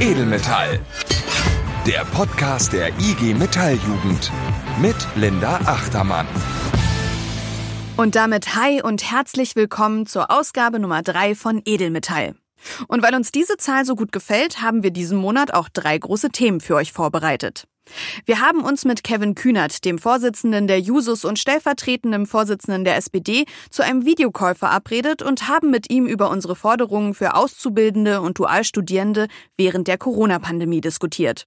[0.00, 0.80] Edelmetall.
[1.86, 4.32] Der Podcast der IG Metalljugend
[4.82, 6.26] mit Linda Achtermann.
[7.96, 12.34] Und damit hi und herzlich willkommen zur Ausgabe Nummer 3 von Edelmetall.
[12.88, 16.30] Und weil uns diese Zahl so gut gefällt, haben wir diesen Monat auch drei große
[16.30, 17.68] Themen für euch vorbereitet.
[18.26, 23.44] Wir haben uns mit Kevin Kühnert, dem Vorsitzenden der Jusos und stellvertretendem Vorsitzenden der SPD,
[23.70, 29.28] zu einem Videocall verabredet und haben mit ihm über unsere Forderungen für Auszubildende und Dualstudierende
[29.56, 31.46] während der Corona-Pandemie diskutiert.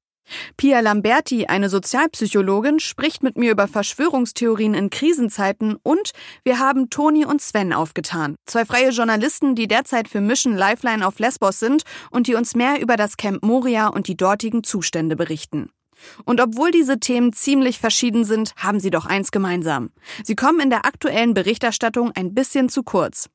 [0.57, 6.11] Pia Lamberti, eine Sozialpsychologin, spricht mit mir über Verschwörungstheorien in Krisenzeiten und
[6.43, 8.35] wir haben Toni und Sven aufgetan.
[8.45, 12.81] Zwei freie Journalisten, die derzeit für Mission Lifeline auf Lesbos sind und die uns mehr
[12.81, 15.69] über das Camp Moria und die dortigen Zustände berichten.
[16.25, 19.91] Und obwohl diese Themen ziemlich verschieden sind, haben sie doch eins gemeinsam.
[20.23, 23.29] Sie kommen in der aktuellen Berichterstattung ein bisschen zu kurz.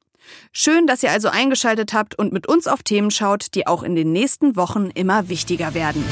[0.52, 3.96] Schön, dass ihr also eingeschaltet habt und mit uns auf Themen schaut, die auch in
[3.96, 6.04] den nächsten Wochen immer wichtiger werden.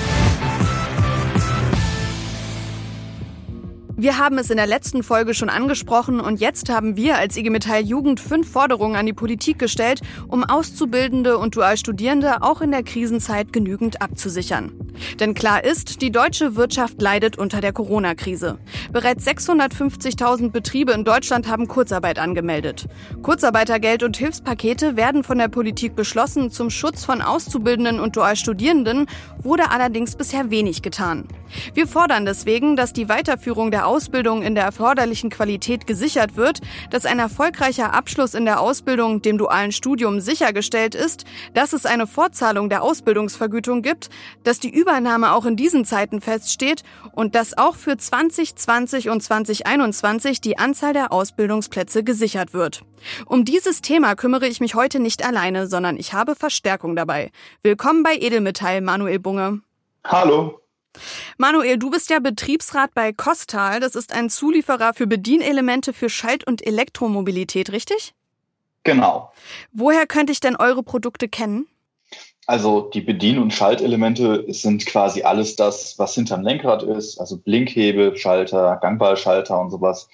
[4.00, 7.50] Wir haben es in der letzten Folge schon angesprochen und jetzt haben wir als IG
[7.50, 12.82] Metall Jugend fünf Forderungen an die Politik gestellt, um Auszubildende und Dualstudierende auch in der
[12.82, 14.72] Krisenzeit genügend abzusichern.
[15.18, 18.58] Denn klar ist, die deutsche Wirtschaft leidet unter der Corona-Krise.
[18.90, 22.86] Bereits 650.000 Betriebe in Deutschland haben Kurzarbeit angemeldet.
[23.22, 26.50] Kurzarbeitergeld und Hilfspakete werden von der Politik beschlossen.
[26.50, 29.06] Zum Schutz von Auszubildenden und Dualstudierenden
[29.42, 31.28] wurde allerdings bisher wenig getan.
[31.74, 36.60] Wir fordern deswegen, dass die Weiterführung der Ausbildung in der erforderlichen Qualität gesichert wird,
[36.90, 41.24] dass ein erfolgreicher Abschluss in der Ausbildung, dem dualen Studium, sichergestellt ist,
[41.54, 44.08] dass es eine Fortzahlung der Ausbildungsvergütung gibt,
[44.44, 50.40] dass die Übernahme auch in diesen Zeiten feststeht und dass auch für 2020 und 2021
[50.40, 52.82] die Anzahl der Ausbildungsplätze gesichert wird.
[53.26, 57.32] Um dieses Thema kümmere ich mich heute nicht alleine, sondern ich habe Verstärkung dabei.
[57.62, 59.62] Willkommen bei Edelmetall, Manuel Bunge.
[60.04, 60.59] Hallo.
[61.38, 63.80] Manuel, du bist ja Betriebsrat bei Kostal.
[63.80, 68.14] Das ist ein Zulieferer für Bedienelemente für Schalt- und Elektromobilität, richtig?
[68.84, 69.32] Genau.
[69.72, 71.66] Woher könnte ich denn eure Produkte kennen?
[72.46, 78.16] Also die Bedien- und Schaltelemente sind quasi alles das, was hinterm Lenkrad ist, also Blinkhebel,
[78.16, 80.08] Schalter, Gangballschalter und sowas.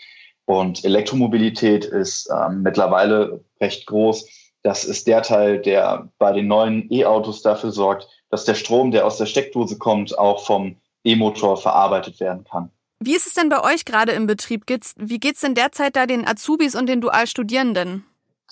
[0.45, 4.29] Und Elektromobilität ist ähm, mittlerweile recht groß.
[4.63, 9.07] Das ist der Teil, der bei den neuen E-Autos dafür sorgt, dass der Strom, der
[9.07, 12.71] aus der Steckdose kommt, auch vom E-Motor verarbeitet werden kann.
[12.99, 14.65] Wie ist es denn bei euch gerade im Betrieb?
[14.97, 18.05] Wie geht es denn derzeit da den Azubis und den Dualstudierenden?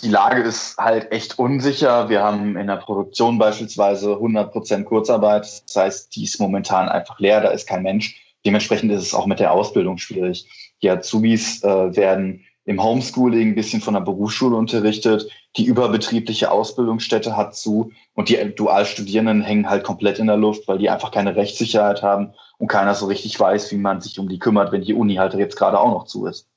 [0.02, 2.08] Die Lage ist halt echt unsicher.
[2.08, 5.44] Wir haben in der Produktion beispielsweise 100 Prozent Kurzarbeit.
[5.66, 8.20] Das heißt, die ist momentan einfach leer, da ist kein Mensch.
[8.44, 10.46] Dementsprechend ist es auch mit der Ausbildung schwierig.
[10.82, 15.30] Die Azubis äh, werden im Homeschooling ein bisschen von der Berufsschule unterrichtet.
[15.56, 20.78] Die überbetriebliche Ausbildungsstätte hat zu und die Dualstudierenden hängen halt komplett in der Luft, weil
[20.78, 24.38] die einfach keine Rechtssicherheit haben und keiner so richtig weiß, wie man sich um die
[24.38, 26.48] kümmert, wenn die Uni halt jetzt gerade auch noch zu ist.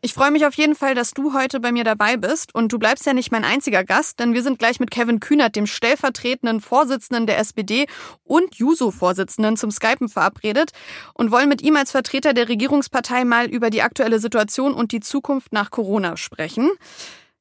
[0.00, 2.54] Ich freue mich auf jeden Fall, dass du heute bei mir dabei bist.
[2.54, 5.56] Und du bleibst ja nicht mein einziger Gast, denn wir sind gleich mit Kevin Kühnert,
[5.56, 7.86] dem stellvertretenden Vorsitzenden der SPD
[8.24, 10.72] und Juso-Vorsitzenden, zum Skypen verabredet
[11.14, 15.00] und wollen mit ihm als Vertreter der Regierungspartei mal über die aktuelle Situation und die
[15.00, 16.70] Zukunft nach Corona sprechen.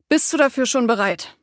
[0.09, 1.37] Bist du dafür schon bereit?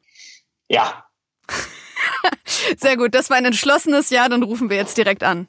[0.69, 1.05] Ja.
[2.79, 5.49] Sehr gut, das war ein entschlossenes Ja, dann rufen wir jetzt direkt an.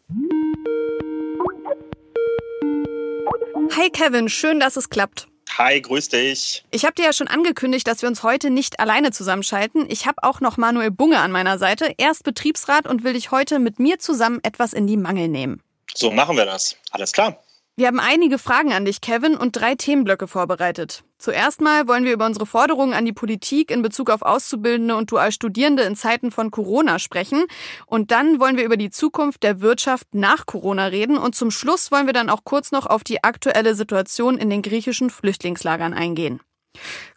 [3.72, 5.28] Hi Kevin, schön, dass es klappt.
[5.58, 6.64] Hi, grüß dich.
[6.72, 9.86] Ich habe dir ja schon angekündigt, dass wir uns heute nicht alleine zusammenschalten.
[9.90, 11.94] Ich habe auch noch Manuel Bunge an meiner Seite.
[11.98, 15.62] Er ist Betriebsrat und will dich heute mit mir zusammen etwas in die Mangel nehmen.
[15.94, 16.76] So machen wir das.
[16.92, 17.42] Alles klar.
[17.78, 21.04] Wir haben einige Fragen an dich, Kevin, und drei Themenblöcke vorbereitet.
[21.26, 25.10] Zuerst mal wollen wir über unsere Forderungen an die Politik in Bezug auf Auszubildende und
[25.10, 27.46] Dualstudierende in Zeiten von Corona sprechen.
[27.88, 31.18] Und dann wollen wir über die Zukunft der Wirtschaft nach Corona reden.
[31.18, 34.62] Und zum Schluss wollen wir dann auch kurz noch auf die aktuelle Situation in den
[34.62, 36.42] griechischen Flüchtlingslagern eingehen.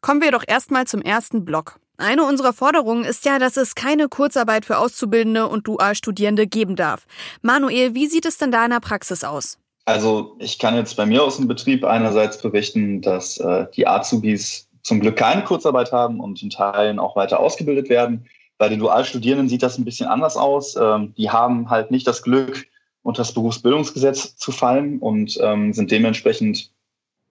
[0.01, 1.79] Kommen wir doch erstmal zum ersten Block.
[1.99, 7.05] Eine unserer Forderungen ist ja, dass es keine Kurzarbeit für Auszubildende und Dualstudierende geben darf.
[7.43, 9.59] Manuel, wie sieht es denn da in der Praxis aus?
[9.89, 14.69] Also ich kann jetzt bei mir aus dem Betrieb einerseits berichten, dass äh, die Azubis
[14.83, 18.27] zum Glück keine Kurzarbeit haben und in Teilen auch weiter ausgebildet werden.
[18.59, 20.77] Bei den Dualstudierenden sieht das ein bisschen anders aus.
[20.77, 22.67] Ähm, die haben halt nicht das Glück,
[23.03, 26.71] unter das Berufsbildungsgesetz zu fallen und ähm, sind dementsprechend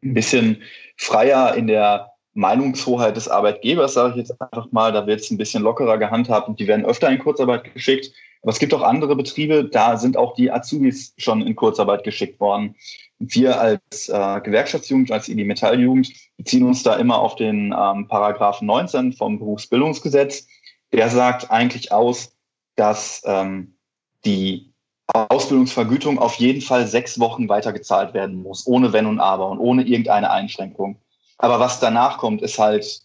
[0.03, 0.63] ein bisschen
[0.95, 4.91] freier in der Meinungshoheit des Arbeitgebers, sage ich jetzt einfach mal.
[4.91, 8.11] Da wird es ein bisschen lockerer gehandhabt und die werden öfter in Kurzarbeit geschickt.
[8.47, 12.39] Aber es gibt auch andere Betriebe, da sind auch die Azubis schon in Kurzarbeit geschickt
[12.39, 12.77] worden.
[13.19, 18.65] Wir als äh, Gewerkschaftsjugend, als IG Metalljugend, beziehen uns da immer auf den ähm, Paragraphen
[18.65, 20.47] 19 vom Berufsbildungsgesetz.
[20.93, 22.37] Der sagt eigentlich aus,
[22.77, 23.75] dass ähm,
[24.23, 24.71] die
[25.07, 29.83] Ausbildungsvergütung auf jeden Fall sechs Wochen weitergezahlt werden muss, ohne Wenn und Aber und ohne
[29.83, 31.01] irgendeine Einschränkung.
[31.37, 33.01] Aber was danach kommt, ist halt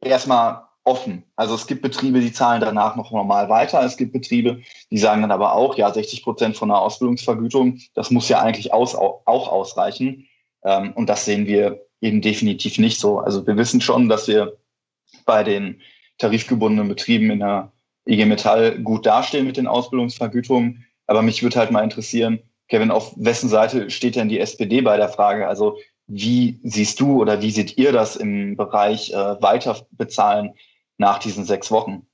[0.00, 1.24] erstmal offen.
[1.34, 3.82] Also es gibt Betriebe, die zahlen danach noch normal weiter.
[3.82, 4.60] Es gibt Betriebe,
[4.90, 8.72] die sagen dann aber auch, ja, 60 Prozent von der Ausbildungsvergütung, das muss ja eigentlich
[8.72, 10.26] aus, auch ausreichen.
[10.62, 13.18] Ähm, und das sehen wir eben definitiv nicht so.
[13.18, 14.58] Also wir wissen schon, dass wir
[15.24, 15.80] bei den
[16.18, 17.72] tarifgebundenen Betrieben in der
[18.06, 20.84] IG Metall gut dastehen mit den Ausbildungsvergütungen.
[21.06, 24.96] Aber mich würde halt mal interessieren, Kevin, auf wessen Seite steht denn die SPD bei
[24.96, 25.48] der Frage?
[25.48, 30.54] Also wie siehst du oder wie seht ihr das im Bereich äh, Weiterbezahlen
[30.98, 32.06] nach diesen sechs Wochen?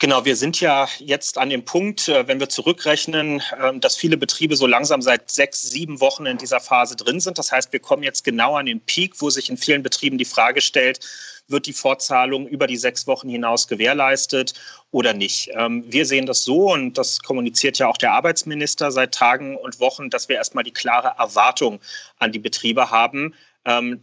[0.00, 4.16] Genau, wir sind ja jetzt an dem Punkt, äh, wenn wir zurückrechnen, ähm, dass viele
[4.16, 7.36] Betriebe so langsam seit sechs, sieben Wochen in dieser Phase drin sind.
[7.36, 10.24] Das heißt, wir kommen jetzt genau an den Peak, wo sich in vielen Betrieben die
[10.24, 11.00] Frage stellt,
[11.48, 14.54] wird die Fortzahlung über die sechs Wochen hinaus gewährleistet
[14.92, 15.50] oder nicht.
[15.54, 19.80] Ähm, wir sehen das so und das kommuniziert ja auch der Arbeitsminister seit Tagen und
[19.80, 21.80] Wochen, dass wir erstmal die klare Erwartung
[22.20, 23.34] an die Betriebe haben,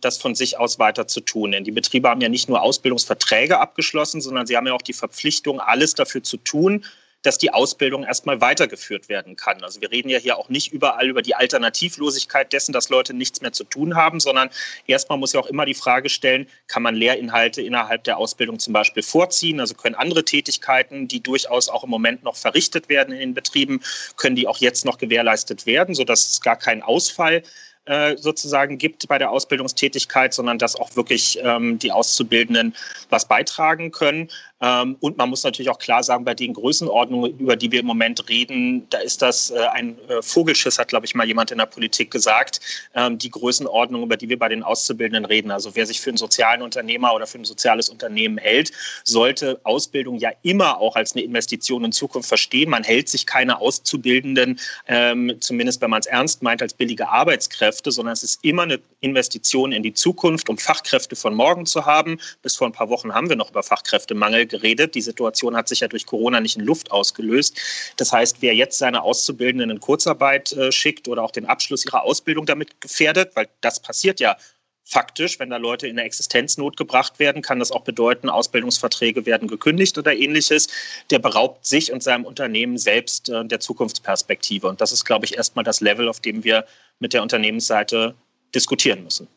[0.01, 1.51] das von sich aus weiter zu tun.
[1.51, 4.93] Denn die Betriebe haben ja nicht nur Ausbildungsverträge abgeschlossen, sondern sie haben ja auch die
[4.93, 6.85] Verpflichtung, alles dafür zu tun,
[7.25, 9.63] dass die Ausbildung erstmal weitergeführt werden kann.
[9.63, 13.41] Also wir reden ja hier auch nicht überall über die Alternativlosigkeit dessen, dass Leute nichts
[13.41, 14.49] mehr zu tun haben, sondern
[14.85, 18.73] erstmal muss ja auch immer die Frage stellen, kann man Lehrinhalte innerhalb der Ausbildung zum
[18.73, 19.59] Beispiel vorziehen?
[19.59, 23.81] Also können andere Tätigkeiten, die durchaus auch im Moment noch verrichtet werden in den Betrieben,
[24.17, 27.41] können die auch jetzt noch gewährleistet werden, sodass es gar keinen Ausfall
[27.85, 32.75] äh, sozusagen gibt bei der Ausbildungstätigkeit, sondern dass auch wirklich ähm, die Auszubildenden
[33.09, 34.29] was beitragen können.
[34.61, 37.85] Ähm, und man muss natürlich auch klar sagen, bei den Größenordnungen, über die wir im
[37.85, 41.57] Moment reden, da ist das äh, ein äh, Vogelschiss, hat, glaube ich, mal jemand in
[41.57, 42.61] der Politik gesagt,
[42.93, 45.51] ähm, die Größenordnung, über die wir bei den Auszubildenden reden.
[45.51, 48.71] Also wer sich für einen sozialen Unternehmer oder für ein soziales Unternehmen hält,
[49.03, 52.69] sollte Ausbildung ja immer auch als eine Investition in Zukunft verstehen.
[52.69, 57.91] Man hält sich keine Auszubildenden, ähm, zumindest wenn man es ernst meint, als billige Arbeitskräfte,
[57.91, 62.19] sondern es ist immer eine Investition in die Zukunft, um Fachkräfte von morgen zu haben.
[62.41, 64.95] Bis vor ein paar Wochen haben wir noch über Fachkräftemangel geredet.
[64.95, 67.59] Die Situation hat sich ja durch Corona nicht in Luft ausgelöst.
[67.97, 72.03] Das heißt, wer jetzt seine Auszubildenden in Kurzarbeit äh, schickt oder auch den Abschluss ihrer
[72.03, 74.37] Ausbildung damit gefährdet, weil das passiert ja
[74.85, 79.47] faktisch, wenn da Leute in der Existenznot gebracht werden, kann das auch bedeuten, Ausbildungsverträge werden
[79.47, 80.67] gekündigt oder ähnliches.
[81.09, 84.67] Der beraubt sich und seinem Unternehmen selbst äh, der Zukunftsperspektive.
[84.67, 86.65] Und das ist, glaube ich, erstmal das Level, auf dem wir
[86.99, 88.15] mit der Unternehmensseite
[88.53, 89.27] diskutieren müssen.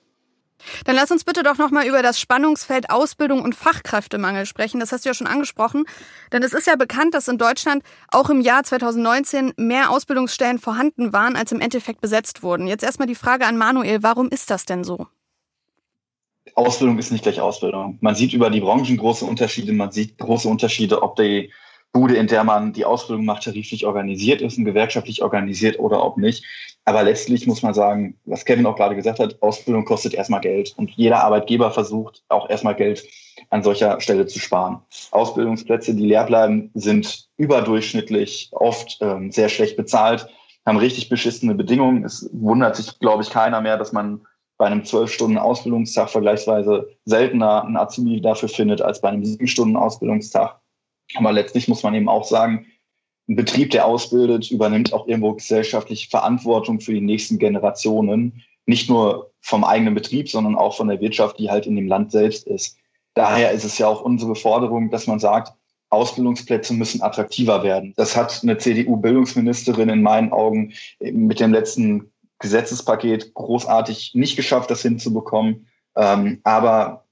[0.84, 4.80] Dann lass uns bitte doch nochmal über das Spannungsfeld Ausbildung und Fachkräftemangel sprechen.
[4.80, 5.84] Das hast du ja schon angesprochen.
[6.32, 11.12] Denn es ist ja bekannt, dass in Deutschland auch im Jahr 2019 mehr Ausbildungsstellen vorhanden
[11.12, 12.66] waren, als im Endeffekt besetzt wurden.
[12.66, 15.06] Jetzt erstmal die Frage an Manuel, warum ist das denn so?
[16.54, 17.98] Ausbildung ist nicht gleich Ausbildung.
[18.00, 19.72] Man sieht über die Branchen große Unterschiede.
[19.72, 21.52] Man sieht große Unterschiede, ob die
[21.92, 26.16] Bude, in der man die Ausbildung macht, tariflich organisiert ist und gewerkschaftlich organisiert oder ob
[26.16, 26.44] nicht.
[26.84, 30.74] Aber letztlich muss man sagen, was Kevin auch gerade gesagt hat, Ausbildung kostet erstmal Geld
[30.76, 33.06] und jeder Arbeitgeber versucht auch erstmal Geld
[33.50, 34.80] an solcher Stelle zu sparen.
[35.10, 40.28] Ausbildungsplätze, die leer bleiben, sind überdurchschnittlich oft ähm, sehr schlecht bezahlt,
[40.66, 42.04] haben richtig beschissene Bedingungen.
[42.04, 44.26] Es wundert sich, glaube ich, keiner mehr, dass man
[44.58, 49.46] bei einem zwölf Stunden Ausbildungstag vergleichsweise seltener einen Azubi dafür findet als bei einem sieben
[49.46, 50.57] Stunden Ausbildungstag.
[51.14, 52.66] Aber letztlich muss man eben auch sagen,
[53.28, 58.42] ein Betrieb, der ausbildet, übernimmt auch irgendwo gesellschaftliche Verantwortung für die nächsten Generationen.
[58.66, 62.12] Nicht nur vom eigenen Betrieb, sondern auch von der Wirtschaft, die halt in dem Land
[62.12, 62.76] selbst ist.
[63.14, 65.52] Daher ist es ja auch unsere Forderung, dass man sagt,
[65.90, 67.94] Ausbildungsplätze müssen attraktiver werden.
[67.96, 74.82] Das hat eine CDU-Bildungsministerin in meinen Augen mit dem letzten Gesetzespaket großartig nicht geschafft, das
[74.82, 75.66] hinzubekommen.
[75.96, 77.07] Ähm, aber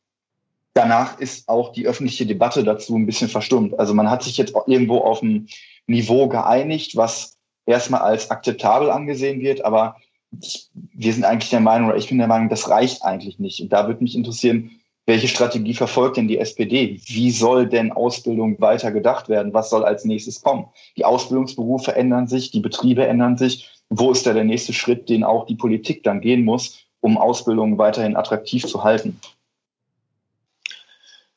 [0.76, 3.78] danach ist auch die öffentliche Debatte dazu ein bisschen verstummt.
[3.78, 5.48] Also man hat sich jetzt irgendwo auf ein
[5.86, 9.96] Niveau geeinigt, was erstmal als akzeptabel angesehen wird, aber
[10.30, 13.60] wir sind eigentlich der Meinung, oder ich bin der Meinung, das reicht eigentlich nicht.
[13.60, 14.70] Und da würde mich interessieren,
[15.06, 17.00] welche Strategie verfolgt denn die SPD?
[17.06, 19.54] Wie soll denn Ausbildung weiter gedacht werden?
[19.54, 20.66] Was soll als nächstes kommen?
[20.96, 23.70] Die Ausbildungsberufe ändern sich, die Betriebe ändern sich.
[23.88, 27.78] Wo ist da der nächste Schritt, den auch die Politik dann gehen muss, um Ausbildung
[27.78, 29.20] weiterhin attraktiv zu halten?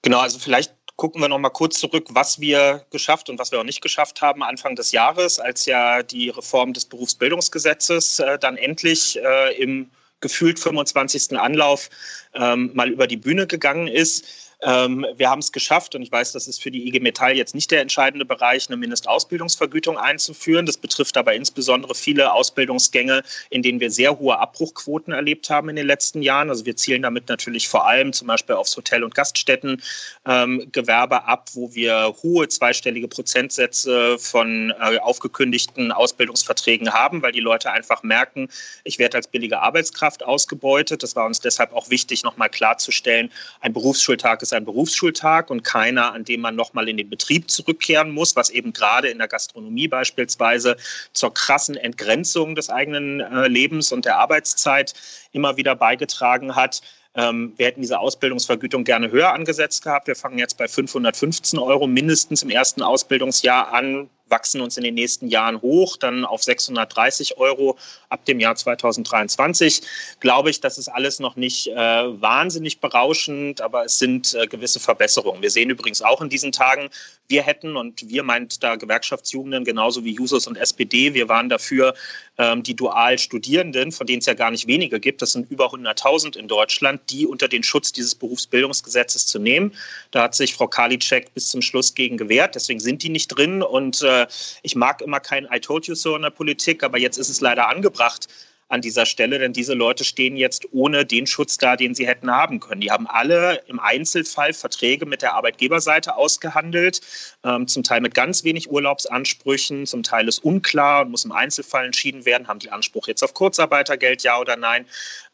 [0.01, 3.59] Genau, also vielleicht gucken wir noch mal kurz zurück, was wir geschafft und was wir
[3.59, 8.57] auch nicht geschafft haben Anfang des Jahres, als ja die Reform des Berufsbildungsgesetzes äh, dann
[8.57, 9.89] endlich äh, im
[10.21, 11.39] gefühlt 25.
[11.39, 11.89] Anlauf
[12.33, 14.48] ähm, mal über die Bühne gegangen ist.
[14.61, 17.55] Ähm, wir haben es geschafft und ich weiß, das ist für die IG Metall jetzt
[17.55, 20.65] nicht der entscheidende Bereich, eine Mindestausbildungsvergütung einzuführen.
[20.65, 25.77] Das betrifft aber insbesondere viele Ausbildungsgänge, in denen wir sehr hohe Abbruchquoten erlebt haben in
[25.77, 26.49] den letzten Jahren.
[26.49, 29.81] Also wir zielen damit natürlich vor allem zum Beispiel aufs Hotel- und Gaststättengewerbe
[30.25, 37.71] ähm, ab, wo wir hohe zweistellige Prozentsätze von äh, aufgekündigten Ausbildungsverträgen haben, weil die Leute
[37.71, 38.49] einfach merken,
[38.83, 41.01] ich werde als billige Arbeitskraft ausgebeutet.
[41.01, 46.13] Das war uns deshalb auch wichtig, nochmal klarzustellen, ein Berufsschultag ist ein Berufsschultag und keiner,
[46.13, 49.87] an dem man nochmal in den Betrieb zurückkehren muss, was eben gerade in der Gastronomie
[49.87, 50.77] beispielsweise
[51.13, 54.93] zur krassen Entgrenzung des eigenen äh, Lebens und der Arbeitszeit
[55.31, 56.81] immer wieder beigetragen hat.
[57.15, 60.07] Ähm, wir hätten diese Ausbildungsvergütung gerne höher angesetzt gehabt.
[60.07, 64.95] Wir fangen jetzt bei 515 Euro mindestens im ersten Ausbildungsjahr an wachsen uns in den
[64.95, 67.77] nächsten Jahren hoch, dann auf 630 Euro
[68.09, 69.81] ab dem Jahr 2023.
[70.19, 74.79] Glaube ich, das ist alles noch nicht äh, wahnsinnig berauschend, aber es sind äh, gewisse
[74.79, 75.41] Verbesserungen.
[75.41, 76.89] Wir sehen übrigens auch in diesen Tagen,
[77.27, 81.93] wir hätten, und wir meint da Gewerkschaftsjugenden genauso wie Jusos und SPD, wir waren dafür,
[82.39, 85.67] ähm, die dual Studierenden, von denen es ja gar nicht wenige gibt, das sind über
[85.67, 89.73] 100.000 in Deutschland, die unter den Schutz dieses Berufsbildungsgesetzes zu nehmen.
[90.11, 93.61] Da hat sich Frau Karliczek bis zum Schluss gegen gewehrt, deswegen sind die nicht drin
[93.61, 94.18] und äh,
[94.63, 97.41] ich mag immer kein I told you so in der Politik, aber jetzt ist es
[97.41, 98.27] leider angebracht
[98.69, 102.29] an dieser Stelle, denn diese Leute stehen jetzt ohne den Schutz da, den sie hätten
[102.31, 102.81] haben können.
[102.81, 107.01] Die haben alle im Einzelfall Verträge mit der Arbeitgeberseite ausgehandelt,
[107.43, 111.85] ähm, zum Teil mit ganz wenig Urlaubsansprüchen, zum Teil ist unklar und muss im Einzelfall
[111.85, 114.85] entschieden werden, haben die Anspruch jetzt auf Kurzarbeitergeld, ja oder nein.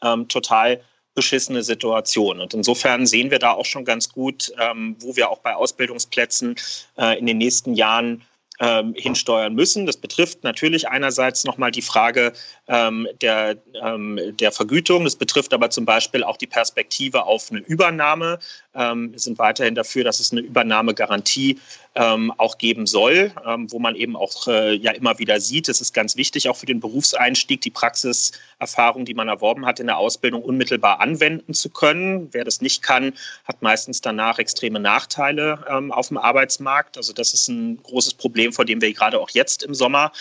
[0.01, 0.81] Ähm, total
[1.13, 2.39] beschissene Situation.
[2.41, 6.55] Und insofern sehen wir da auch schon ganz gut, ähm, wo wir auch bei Ausbildungsplätzen
[6.97, 8.21] äh, in den nächsten Jahren
[8.59, 9.85] ähm, hinsteuern müssen.
[9.85, 12.33] Das betrifft natürlich einerseits nochmal die Frage
[12.67, 15.03] ähm, der, ähm, der Vergütung.
[15.03, 18.39] Das betrifft aber zum Beispiel auch die Perspektive auf eine Übernahme.
[18.73, 21.59] Ähm, wir sind weiterhin dafür, dass es eine Übernahmegarantie
[21.95, 25.79] ähm, auch geben soll, ähm, wo man eben auch äh, ja immer wieder sieht, es
[25.79, 29.97] ist ganz wichtig, auch für den Berufseinstieg die Praxiserfahrung, die man erworben hat in der
[29.97, 32.27] Ausbildung, unmittelbar anwenden zu können.
[32.31, 33.13] Wer das nicht kann,
[33.45, 35.59] hat meistens danach extreme Nachteile
[35.91, 36.97] auf dem Arbeitsmarkt.
[36.97, 40.11] Also das ist ein großes Problem, vor dem wir gerade auch jetzt im Sommer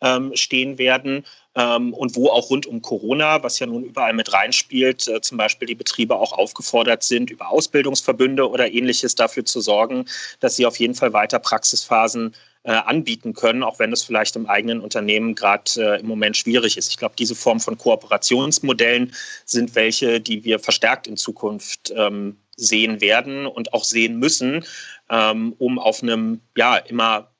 [0.00, 1.24] ähm, stehen werden
[1.54, 5.38] ähm, und wo auch rund um Corona, was ja nun überall mit reinspielt, äh, zum
[5.38, 10.06] Beispiel die Betriebe auch aufgefordert sind, über Ausbildungsverbünde oder ähnliches dafür zu sorgen,
[10.40, 12.34] dass sie auf jeden Fall weiter Praxisphasen
[12.64, 16.76] äh, anbieten können, auch wenn es vielleicht im eigenen Unternehmen gerade äh, im Moment schwierig
[16.76, 16.90] ist.
[16.90, 19.12] Ich glaube, diese Form von Kooperationsmodellen
[19.44, 24.64] sind welche, die wir verstärkt in Zukunft ähm, sehen werden und auch sehen müssen,
[25.10, 27.31] ähm, um auf einem ja immer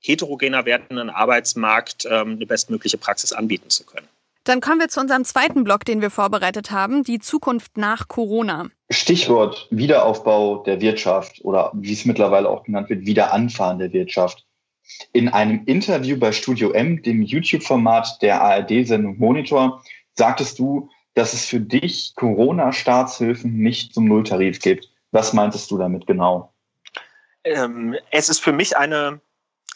[0.00, 4.08] heterogener werdenden Arbeitsmarkt ähm, eine bestmögliche Praxis anbieten zu können.
[4.44, 8.70] Dann kommen wir zu unserem zweiten Block, den wir vorbereitet haben, die Zukunft nach Corona.
[8.88, 14.46] Stichwort Wiederaufbau der Wirtschaft oder wie es mittlerweile auch genannt wird, Wiederanfahren der Wirtschaft.
[15.12, 19.82] In einem Interview bei Studio M, dem YouTube-Format der ARD-Sendung Monitor,
[20.14, 24.88] sagtest du, dass es für dich Corona-Staatshilfen nicht zum Nulltarif gibt.
[25.10, 26.54] Was meintest du damit genau?
[27.44, 29.20] Ähm, es ist für mich eine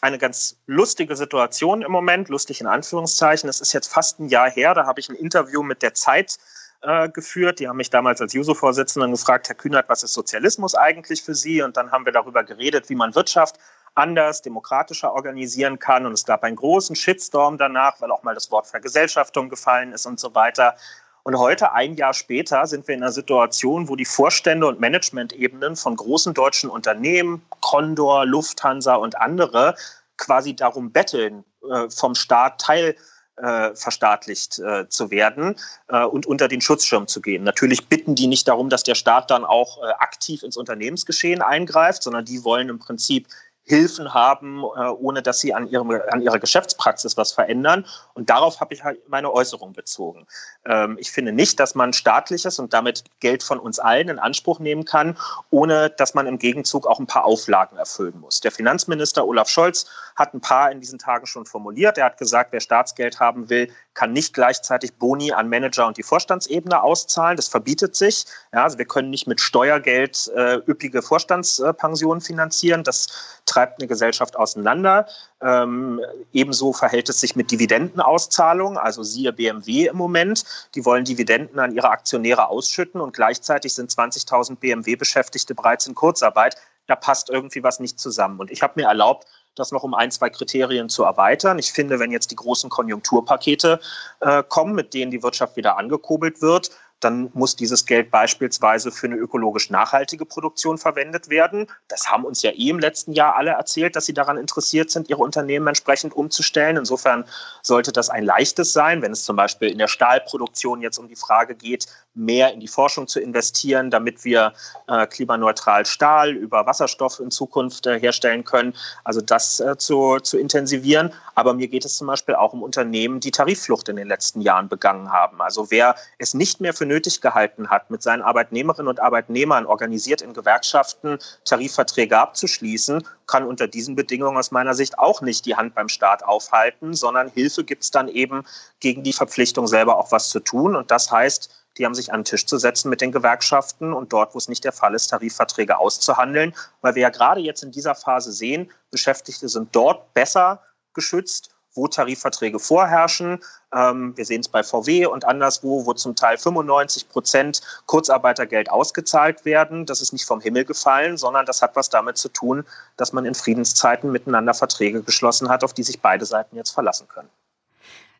[0.03, 3.47] eine ganz lustige Situation im Moment, lustig in Anführungszeichen.
[3.47, 6.37] Es ist jetzt fast ein Jahr her, da habe ich ein Interview mit der Zeit
[6.81, 7.59] äh, geführt.
[7.59, 11.61] Die haben mich damals als Juso-Vorsitzenden gefragt, Herr Kühnert, was ist Sozialismus eigentlich für Sie?
[11.61, 13.55] Und dann haben wir darüber geredet, wie man Wirtschaft
[13.95, 16.05] anders, demokratischer organisieren kann.
[16.05, 20.05] Und es gab einen großen Shitstorm danach, weil auch mal das Wort Vergesellschaftung gefallen ist
[20.05, 20.75] und so weiter.
[21.23, 25.77] Und heute, ein Jahr später, sind wir in einer Situation, wo die Vorstände und Management-Ebenen
[25.77, 29.75] von großen deutschen Unternehmen, Condor, Lufthansa und andere,
[30.17, 32.95] quasi darum betteln, äh, vom Staat Teil
[33.37, 35.55] äh, verstaatlicht äh, zu werden
[35.87, 37.43] äh, und unter den Schutzschirm zu gehen.
[37.43, 42.03] Natürlich bitten die nicht darum, dass der Staat dann auch äh, aktiv ins Unternehmensgeschehen eingreift,
[42.03, 43.27] sondern die wollen im Prinzip
[43.65, 47.85] Hilfen haben, äh, ohne dass sie an, ihrem, an ihrer Geschäftspraxis was verändern.
[48.13, 50.27] Und darauf habe ich halt meine Äußerung bezogen.
[50.65, 54.59] Ähm, ich finde nicht, dass man staatliches und damit Geld von uns allen in Anspruch
[54.59, 55.17] nehmen kann,
[55.49, 58.41] ohne dass man im Gegenzug auch ein paar Auflagen erfüllen muss.
[58.41, 61.97] Der Finanzminister Olaf Scholz hat ein paar in diesen Tagen schon formuliert.
[61.97, 66.03] Er hat gesagt, wer Staatsgeld haben will, kann nicht gleichzeitig Boni an Manager und die
[66.03, 67.35] Vorstandsebene auszahlen.
[67.35, 68.25] Das verbietet sich.
[68.51, 72.83] Ja, also wir können nicht mit Steuergeld äh, üppige Vorstandspensionen finanzieren.
[72.83, 73.07] Das
[73.45, 75.07] treibt eine Gesellschaft auseinander.
[75.41, 80.43] Ähm, ebenso verhält es sich mit Dividendenauszahlungen, also siehe BMW im Moment.
[80.75, 86.55] Die wollen Dividenden an ihre Aktionäre ausschütten und gleichzeitig sind 20.000 BMW-Beschäftigte bereits in Kurzarbeit.
[86.87, 88.39] Da passt irgendwie was nicht zusammen.
[88.39, 91.59] Und ich habe mir erlaubt, das noch um ein, zwei Kriterien zu erweitern.
[91.59, 93.79] Ich finde, wenn jetzt die großen Konjunkturpakete
[94.19, 96.71] äh, kommen, mit denen die Wirtschaft wieder angekurbelt wird,
[97.03, 101.67] dann muss dieses Geld beispielsweise für eine ökologisch nachhaltige Produktion verwendet werden.
[101.87, 105.09] Das haben uns ja eh im letzten Jahr alle erzählt, dass sie daran interessiert sind,
[105.09, 106.77] ihre Unternehmen entsprechend umzustellen.
[106.77, 107.25] Insofern
[107.61, 111.15] sollte das ein leichtes sein, wenn es zum Beispiel in der Stahlproduktion jetzt um die
[111.15, 114.53] Frage geht, mehr in die Forschung zu investieren, damit wir
[114.87, 118.73] äh, klimaneutral Stahl über Wasserstoff in Zukunft äh, herstellen können.
[119.03, 121.11] Also das äh, zu, zu intensivieren.
[121.35, 124.69] Aber mir geht es zum Beispiel auch um Unternehmen, die Tarifflucht in den letzten Jahren
[124.69, 125.41] begangen haben.
[125.41, 130.21] Also wer es nicht mehr für nötig gehalten hat, mit seinen Arbeitnehmerinnen und Arbeitnehmern organisiert
[130.21, 135.73] in Gewerkschaften Tarifverträge abzuschließen, kann unter diesen Bedingungen aus meiner Sicht auch nicht die Hand
[135.73, 138.45] beim Staat aufhalten, sondern Hilfe gibt es dann eben
[138.79, 140.75] gegen die Verpflichtung selber auch was zu tun.
[140.75, 144.13] Und das heißt, die haben sich an den Tisch zu setzen mit den Gewerkschaften und
[144.13, 147.71] dort, wo es nicht der Fall ist, Tarifverträge auszuhandeln, weil wir ja gerade jetzt in
[147.71, 150.61] dieser Phase sehen, Beschäftigte sind dort besser
[150.93, 153.39] geschützt wo Tarifverträge vorherrschen.
[153.73, 159.45] Ähm, wir sehen es bei VW und anderswo, wo zum Teil 95 Prozent Kurzarbeitergeld ausgezahlt
[159.45, 159.85] werden.
[159.85, 162.65] Das ist nicht vom Himmel gefallen, sondern das hat was damit zu tun,
[162.97, 167.07] dass man in Friedenszeiten miteinander Verträge geschlossen hat, auf die sich beide Seiten jetzt verlassen
[167.07, 167.29] können.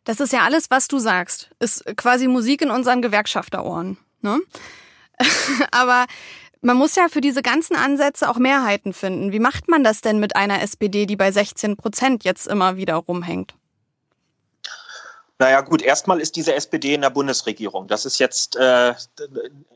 [0.04, 1.50] Das ist ja alles, was du sagst.
[1.58, 3.96] Ist quasi Musik in unseren Gewerkschafterohren.
[4.20, 4.40] Ne?
[5.70, 6.06] Aber
[6.64, 9.32] man muss ja für diese ganzen Ansätze auch Mehrheiten finden.
[9.32, 12.94] Wie macht man das denn mit einer SPD, die bei 16 Prozent jetzt immer wieder
[12.94, 13.54] rumhängt?
[15.38, 17.86] Naja gut, erstmal ist diese SPD in der Bundesregierung.
[17.86, 18.94] Das ist jetzt äh,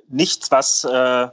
[0.08, 1.28] nichts, was äh,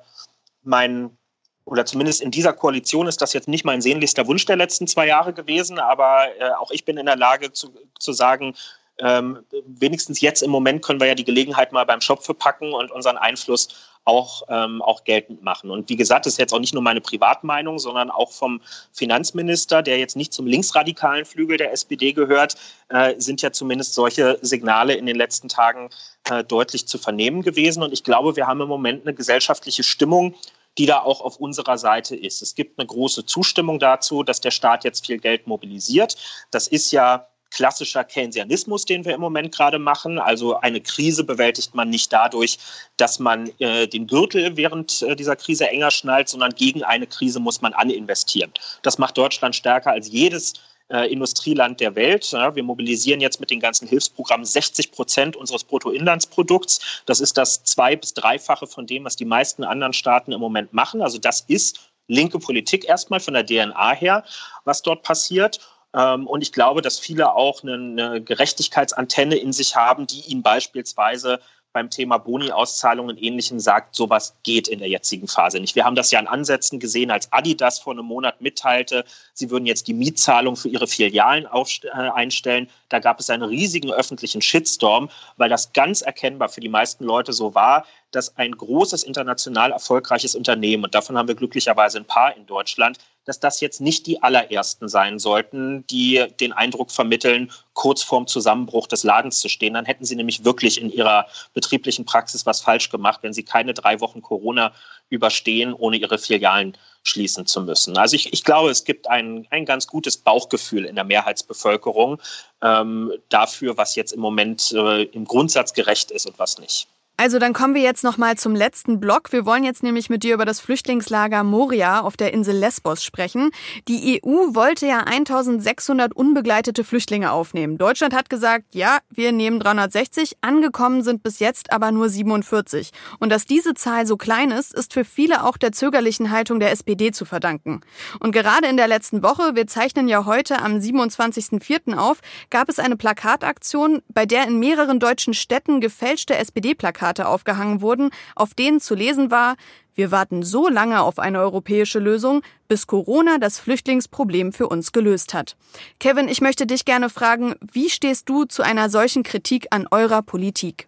[0.63, 1.15] mein,
[1.63, 5.07] oder zumindest in dieser Koalition ist das jetzt nicht mein sehnlichster Wunsch der letzten zwei
[5.07, 8.55] Jahre gewesen, aber äh, auch ich bin in der Lage zu, zu sagen,
[8.99, 12.91] ähm, wenigstens jetzt im Moment können wir ja die Gelegenheit mal beim Schopfe packen und
[12.91, 15.71] unseren Einfluss auch, ähm, auch geltend machen.
[15.71, 18.61] Und wie gesagt, das ist jetzt auch nicht nur meine Privatmeinung, sondern auch vom
[18.93, 22.55] Finanzminister, der jetzt nicht zum linksradikalen Flügel der SPD gehört,
[22.89, 25.89] äh, sind ja zumindest solche Signale in den letzten Tagen
[26.29, 27.81] äh, deutlich zu vernehmen gewesen.
[27.81, 30.35] Und ich glaube, wir haben im Moment eine gesellschaftliche Stimmung,
[30.77, 32.41] die da auch auf unserer Seite ist.
[32.41, 36.15] Es gibt eine große Zustimmung dazu, dass der Staat jetzt viel Geld mobilisiert.
[36.51, 40.19] Das ist ja klassischer Keynesianismus, den wir im Moment gerade machen.
[40.19, 42.59] Also eine Krise bewältigt man nicht dadurch,
[42.97, 47.39] dass man äh, den Gürtel während äh, dieser Krise enger schnallt, sondern gegen eine Krise
[47.39, 48.51] muss man aninvestieren.
[48.81, 50.53] Das macht Deutschland stärker als jedes
[50.89, 52.29] äh, Industrieland der Welt.
[52.31, 57.03] Ja, wir mobilisieren jetzt mit den ganzen Hilfsprogrammen 60 Prozent unseres Bruttoinlandsprodukts.
[57.05, 60.74] Das ist das zwei- bis dreifache von dem, was die meisten anderen Staaten im Moment
[60.74, 61.01] machen.
[61.01, 64.24] Also das ist linke Politik erstmal von der DNA her,
[64.63, 65.59] was dort passiert.
[65.96, 71.40] Ähm, und ich glaube, dass viele auch eine, Gerechtigkeitsantenne in sich haben, die ihnen beispielsweise
[71.72, 75.75] beim Thema Boni-Auszahlungen und Ähnlichem sagt, sowas geht in der jetzigen Phase nicht.
[75.75, 79.03] Wir haben das ja an Ansätzen gesehen, als Adidas vor einem Monat mitteilte,
[79.34, 82.70] sie würden jetzt die Mietzahlung für ihre Filialen äh, einstellen.
[82.88, 87.34] Da gab es einen riesigen öffentlichen Shitstorm, weil das ganz erkennbar für die meisten Leute
[87.34, 92.38] so war, dass ein großes international erfolgreiches Unternehmen, und davon haben wir glücklicherweise ein paar
[92.38, 98.03] in Deutschland, dass das jetzt nicht die allerersten sein sollten, die den Eindruck vermitteln, kurz
[98.03, 99.74] vorm Zusammenbruch des Ladens zu stehen.
[99.74, 103.74] Dann hätten sie nämlich wirklich in ihrer betrieblichen Praxis was falsch gemacht, wenn sie keine
[103.74, 104.72] drei Wochen Corona
[105.09, 107.98] überstehen, ohne ihre Filialen schließen zu müssen.
[107.98, 112.20] Also ich, ich glaube, es gibt ein, ein ganz gutes Bauchgefühl in der Mehrheitsbevölkerung
[112.61, 116.88] ähm, dafür, was jetzt im Moment äh, im Grundsatz gerecht ist und was nicht.
[117.17, 119.31] Also dann kommen wir jetzt noch mal zum letzten Block.
[119.31, 123.51] Wir wollen jetzt nämlich mit dir über das Flüchtlingslager Moria auf der Insel Lesbos sprechen.
[123.87, 127.77] Die EU wollte ja 1600 unbegleitete Flüchtlinge aufnehmen.
[127.77, 130.33] Deutschland hat gesagt, ja, wir nehmen 360.
[130.41, 132.91] Angekommen sind bis jetzt aber nur 47.
[133.19, 136.71] Und dass diese Zahl so klein ist, ist für viele auch der zögerlichen Haltung der
[136.71, 137.79] SPD zu verdanken.
[138.19, 141.95] Und gerade in der letzten Woche, wir zeichnen ja heute am 27.04.
[141.97, 147.81] auf, gab es eine Plakataktion, bei der in mehreren deutschen Städten gefälschte SPD-Plakate Plakate aufgehangen
[147.81, 149.55] wurden, auf denen zu lesen war,
[149.94, 155.33] wir warten so lange auf eine europäische Lösung, bis Corona das Flüchtlingsproblem für uns gelöst
[155.33, 155.55] hat.
[156.00, 160.22] Kevin, ich möchte dich gerne fragen, wie stehst du zu einer solchen Kritik an eurer
[160.22, 160.87] Politik?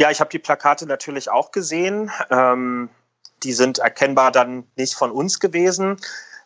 [0.00, 2.10] Ja, ich habe die Plakate natürlich auch gesehen.
[2.30, 2.88] Ähm,
[3.42, 5.98] die sind erkennbar dann nicht von uns gewesen.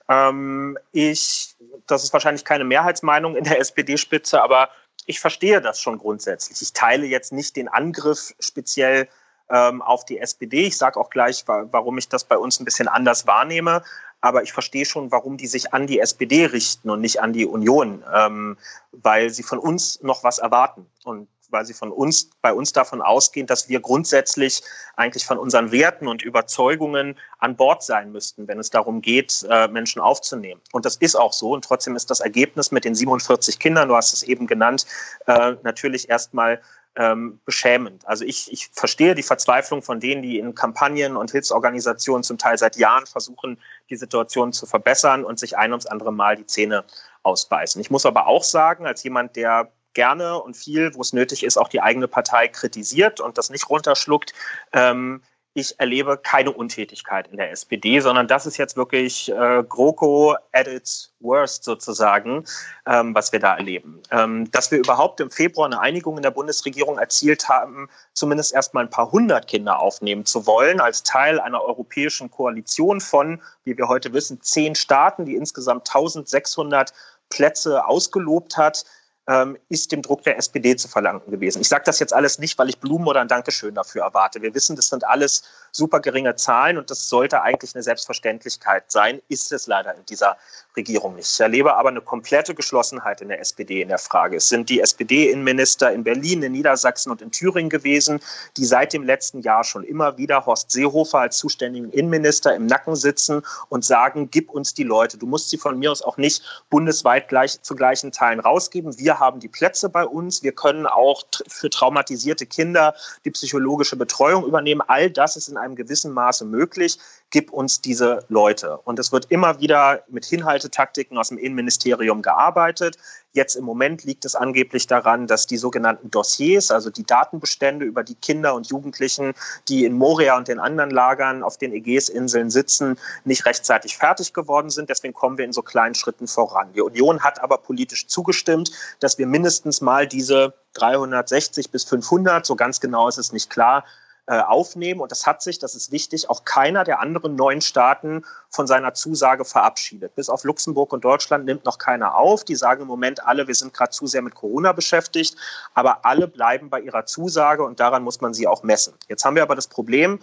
[0.09, 1.55] Ähm, ich,
[1.87, 4.69] das ist wahrscheinlich keine Mehrheitsmeinung in der SPD-Spitze, aber
[5.07, 6.63] ich verstehe das schon grundsätzlich.
[6.63, 9.09] Ich teile jetzt nicht den Angriff speziell
[9.51, 10.67] ähm, auf die SPD.
[10.67, 13.83] Ich sage auch gleich, warum ich das bei uns ein bisschen anders wahrnehme.
[14.21, 17.45] Aber ich verstehe schon, warum die sich an die SPD richten und nicht an die
[17.45, 18.57] Union, ähm,
[18.93, 20.87] weil sie von uns noch was erwarten.
[21.03, 24.63] Und weil sie von uns, bei uns davon ausgehen, dass wir grundsätzlich
[24.97, 29.69] eigentlich von unseren Werten und Überzeugungen an Bord sein müssten, wenn es darum geht, äh,
[29.69, 30.61] Menschen aufzunehmen.
[30.73, 31.53] Und das ist auch so.
[31.53, 34.87] Und trotzdem ist das Ergebnis mit den 47 Kindern, du hast es eben genannt,
[35.27, 36.61] äh, natürlich erstmal
[36.97, 38.07] ähm, beschämend.
[38.07, 42.59] Also ich, ich verstehe die Verzweiflung von denen, die in Kampagnen und Hilfsorganisationen zum Teil
[42.59, 46.85] seit Jahren versuchen, die Situation zu verbessern und sich ein ums andere Mal die Zähne
[47.23, 47.81] ausbeißen.
[47.81, 51.57] Ich muss aber auch sagen, als jemand, der gerne und viel, wo es nötig ist,
[51.57, 54.33] auch die eigene Partei kritisiert und das nicht runterschluckt,
[54.73, 55.23] ähm,
[55.55, 60.67] ich erlebe keine Untätigkeit in der SPD, sondern das ist jetzt wirklich äh, GroKo at
[60.67, 62.45] its worst sozusagen,
[62.87, 64.01] ähm, was wir da erleben.
[64.11, 68.85] Ähm, dass wir überhaupt im Februar eine Einigung in der Bundesregierung erzielt haben, zumindest erstmal
[68.85, 73.89] ein paar hundert Kinder aufnehmen zu wollen, als Teil einer europäischen Koalition von, wie wir
[73.89, 76.95] heute wissen, zehn Staaten, die insgesamt 1600
[77.29, 78.85] Plätze ausgelobt hat,
[79.29, 81.61] ähm, ist dem Druck der SPD zu verlangen gewesen.
[81.61, 84.43] Ich sage das jetzt alles nicht, weil ich Blumen oder ein Dankeschön dafür erwarte.
[84.43, 89.23] Wir wissen, das sind alles super geringe Zahlen und das sollte eigentlich eine Selbstverständlichkeit sein,
[89.29, 90.37] ist es leider in dieser
[90.77, 91.31] Regierung nicht.
[91.31, 94.37] Ich erlebe aber eine komplette Geschlossenheit in der SPD in der Frage.
[94.37, 98.21] Es sind die SPD-Innenminister in Berlin, in Niedersachsen und in Thüringen gewesen,
[98.57, 102.97] die seit dem letzten Jahr schon immer wieder Horst Seehofer als zuständigen Innenminister im Nacken
[102.97, 105.17] sitzen und sagen, gib uns die Leute.
[105.17, 108.99] Du musst sie von mir aus auch nicht bundesweit gleich zu gleichen Teilen rausgeben.
[108.99, 110.43] Wir haben die Plätze bei uns.
[110.43, 112.95] Wir können auch für traumatisierte Kinder
[113.25, 114.83] die psychologische Betreuung übernehmen.
[114.87, 116.99] All das ist in einem gewissen Maße möglich
[117.33, 118.77] gib uns diese Leute.
[118.85, 122.99] Und es wird immer wieder mit Hinhaltetaktiken aus dem Innenministerium gearbeitet.
[123.33, 128.05] Jetzt im Moment liegt es angeblich daran, dass die sogenannten Dossiers, also die Datenbestände über
[128.05, 129.33] die Kinder und Jugendlichen,
[129.69, 134.69] die in Moria und den anderen Lagern auf den Ägäisinseln sitzen, nicht rechtzeitig fertig geworden
[134.69, 134.91] sind.
[134.91, 136.75] Deswegen kommen wir in so kleinen Schritten voran.
[136.75, 142.57] Die Union hat aber politisch zugestimmt, dass wir mindestens mal diese 360 bis 500, so
[142.57, 143.85] ganz genau ist es nicht klar,
[144.27, 145.01] äh, aufnehmen.
[145.01, 148.95] Und das hat sich, das ist wichtig, auch keiner der anderen neuen Staaten von seiner
[148.95, 150.15] Zusage verabschiedet.
[150.15, 152.45] Bis auf Luxemburg und Deutschland nimmt noch keiner auf.
[152.45, 155.37] Die sagen im Moment alle, wir sind gerade zu sehr mit Corona beschäftigt.
[155.75, 158.95] Aber alle bleiben bei ihrer Zusage und daran muss man sie auch messen.
[159.09, 160.21] Jetzt haben wir aber das Problem,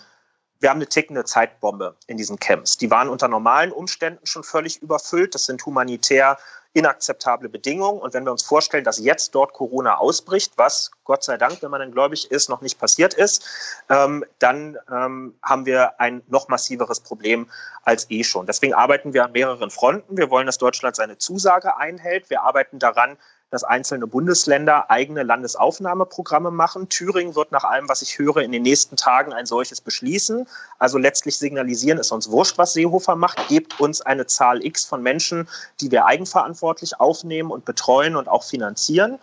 [0.59, 2.77] wir haben eine tickende Zeitbombe in diesen Camps.
[2.77, 5.33] Die waren unter normalen Umständen schon völlig überfüllt.
[5.33, 6.37] Das sind humanitär
[6.73, 7.99] inakzeptable Bedingungen.
[7.99, 11.71] Und wenn wir uns vorstellen, dass jetzt dort Corona ausbricht, was Gott sei Dank, wenn
[11.71, 13.45] man dann gläubig ist, noch nicht passiert ist,
[13.89, 17.49] ähm, dann ähm, haben wir ein noch massiveres Problem
[17.83, 18.45] als eh schon.
[18.45, 20.17] Deswegen arbeiten wir an mehreren Fronten.
[20.17, 22.29] Wir wollen, dass Deutschland seine Zusage einhält.
[22.29, 23.17] Wir arbeiten daran,
[23.51, 26.89] dass einzelne Bundesländer eigene Landesaufnahmeprogramme machen.
[26.89, 30.47] Thüringen wird nach allem, was ich höre, in den nächsten Tagen ein solches beschließen.
[30.77, 35.01] Also letztlich signalisieren, ist uns wurscht, was Seehofer macht, gebt uns eine Zahl X von
[35.01, 35.47] Menschen,
[35.81, 39.19] die wir eigenverantwortlich aufnehmen und betreuen und auch finanzieren.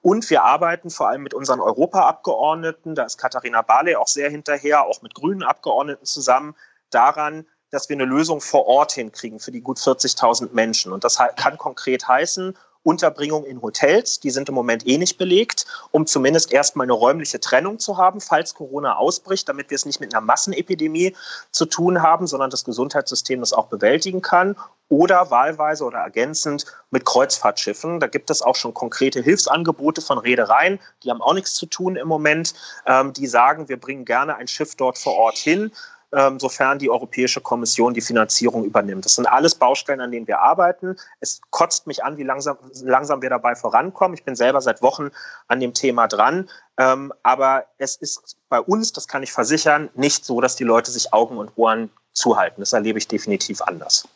[0.00, 4.84] Und wir arbeiten vor allem mit unseren Europaabgeordneten, da ist Katharina Barley auch sehr hinterher,
[4.84, 6.54] auch mit grünen Abgeordneten zusammen,
[6.90, 10.92] daran, dass wir eine Lösung vor Ort hinkriegen für die gut 40.000 Menschen.
[10.92, 15.66] Und das kann konkret heißen, Unterbringung in Hotels, die sind im Moment eh nicht belegt,
[15.90, 19.98] um zumindest erstmal eine räumliche Trennung zu haben, falls Corona ausbricht, damit wir es nicht
[19.98, 21.16] mit einer Massenepidemie
[21.50, 24.56] zu tun haben, sondern das Gesundheitssystem das auch bewältigen kann.
[24.88, 27.98] Oder wahlweise oder ergänzend mit Kreuzfahrtschiffen.
[27.98, 31.96] Da gibt es auch schon konkrete Hilfsangebote von Reedereien, die haben auch nichts zu tun
[31.96, 32.54] im Moment.
[32.86, 35.72] Ähm, die sagen, wir bringen gerne ein Schiff dort vor Ort hin
[36.38, 39.04] sofern die Europäische Kommission die Finanzierung übernimmt.
[39.04, 40.96] Das sind alles Baustellen, an denen wir arbeiten.
[41.20, 44.14] Es kotzt mich an, wie langsam, langsam wir dabei vorankommen.
[44.14, 45.10] Ich bin selber seit Wochen
[45.48, 46.48] an dem Thema dran.
[46.78, 50.90] Ähm, aber es ist bei uns, das kann ich versichern, nicht so, dass die Leute
[50.90, 52.60] sich Augen und Ohren zuhalten.
[52.60, 54.08] Das erlebe ich definitiv anders.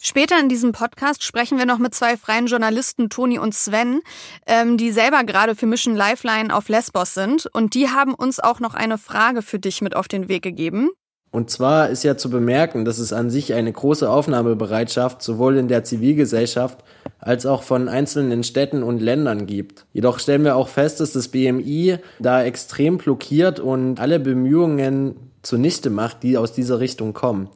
[0.00, 4.00] Später in diesem Podcast sprechen wir noch mit zwei freien Journalisten, Toni und Sven,
[4.46, 7.46] ähm, die selber gerade für Mission Lifeline auf Lesbos sind.
[7.52, 10.90] Und die haben uns auch noch eine Frage für dich mit auf den Weg gegeben.
[11.34, 15.66] Und zwar ist ja zu bemerken, dass es an sich eine große Aufnahmebereitschaft sowohl in
[15.66, 16.78] der Zivilgesellschaft
[17.18, 19.84] als auch von einzelnen Städten und Ländern gibt.
[19.92, 25.90] Jedoch stellen wir auch fest, dass das BMI da extrem blockiert und alle Bemühungen zunichte
[25.90, 27.48] macht, die aus dieser Richtung kommen.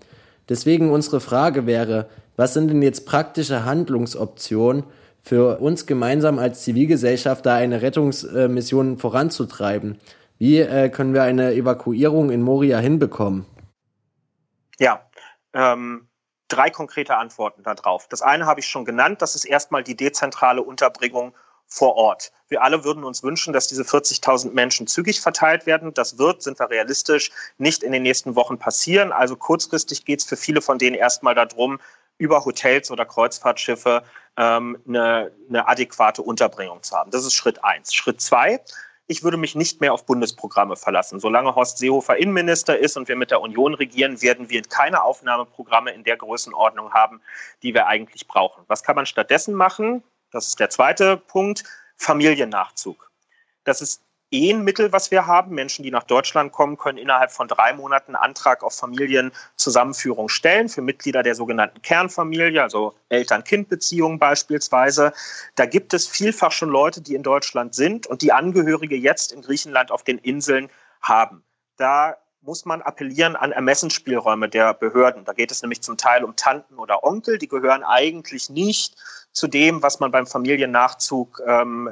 [0.49, 4.85] Deswegen unsere Frage wäre, was sind denn jetzt praktische Handlungsoptionen
[5.21, 9.99] für uns gemeinsam als Zivilgesellschaft, da eine Rettungsmission voranzutreiben?
[10.39, 13.45] Wie äh, können wir eine Evakuierung in Moria hinbekommen?
[14.79, 15.03] Ja,
[15.53, 16.09] ähm,
[16.47, 18.09] drei konkrete Antworten darauf.
[18.09, 21.35] Das eine habe ich schon genannt, das ist erstmal die dezentrale Unterbringung
[21.69, 22.33] vor Ort.
[22.49, 25.93] Wir alle würden uns wünschen, dass diese 40.000 Menschen zügig verteilt werden.
[25.93, 29.13] Das wird, sind wir realistisch, nicht in den nächsten Wochen passieren.
[29.13, 31.79] Also kurzfristig geht es für viele von denen erstmal darum,
[32.17, 34.03] über Hotels oder Kreuzfahrtschiffe
[34.37, 37.11] ähm, eine, eine adäquate Unterbringung zu haben.
[37.11, 37.95] Das ist Schritt eins.
[37.95, 38.61] Schritt zwei,
[39.07, 41.19] ich würde mich nicht mehr auf Bundesprogramme verlassen.
[41.21, 45.93] Solange Horst Seehofer Innenminister ist und wir mit der Union regieren, werden wir keine Aufnahmeprogramme
[45.93, 47.21] in der Größenordnung haben,
[47.63, 48.65] die wir eigentlich brauchen.
[48.69, 50.03] Was kann man stattdessen machen?
[50.31, 51.65] Das ist der zweite Punkt.
[51.97, 53.11] Familiennachzug.
[53.65, 55.55] Das ist eh ein Mittel, was wir haben.
[55.55, 60.69] Menschen, die nach Deutschland kommen, können innerhalb von drei Monaten einen Antrag auf Familienzusammenführung stellen
[60.69, 65.13] für Mitglieder der sogenannten Kernfamilie, also Eltern-Kind-Beziehungen beispielsweise.
[65.55, 69.43] Da gibt es vielfach schon Leute, die in Deutschland sind und die Angehörige jetzt in
[69.43, 70.69] Griechenland auf den Inseln
[71.01, 71.43] haben.
[71.77, 75.25] Da muss man appellieren an Ermessensspielräume der Behörden.
[75.25, 78.95] Da geht es nämlich zum Teil um Tanten oder Onkel, die gehören eigentlich nicht
[79.33, 81.89] zu dem, was man beim Familiennachzug ähm,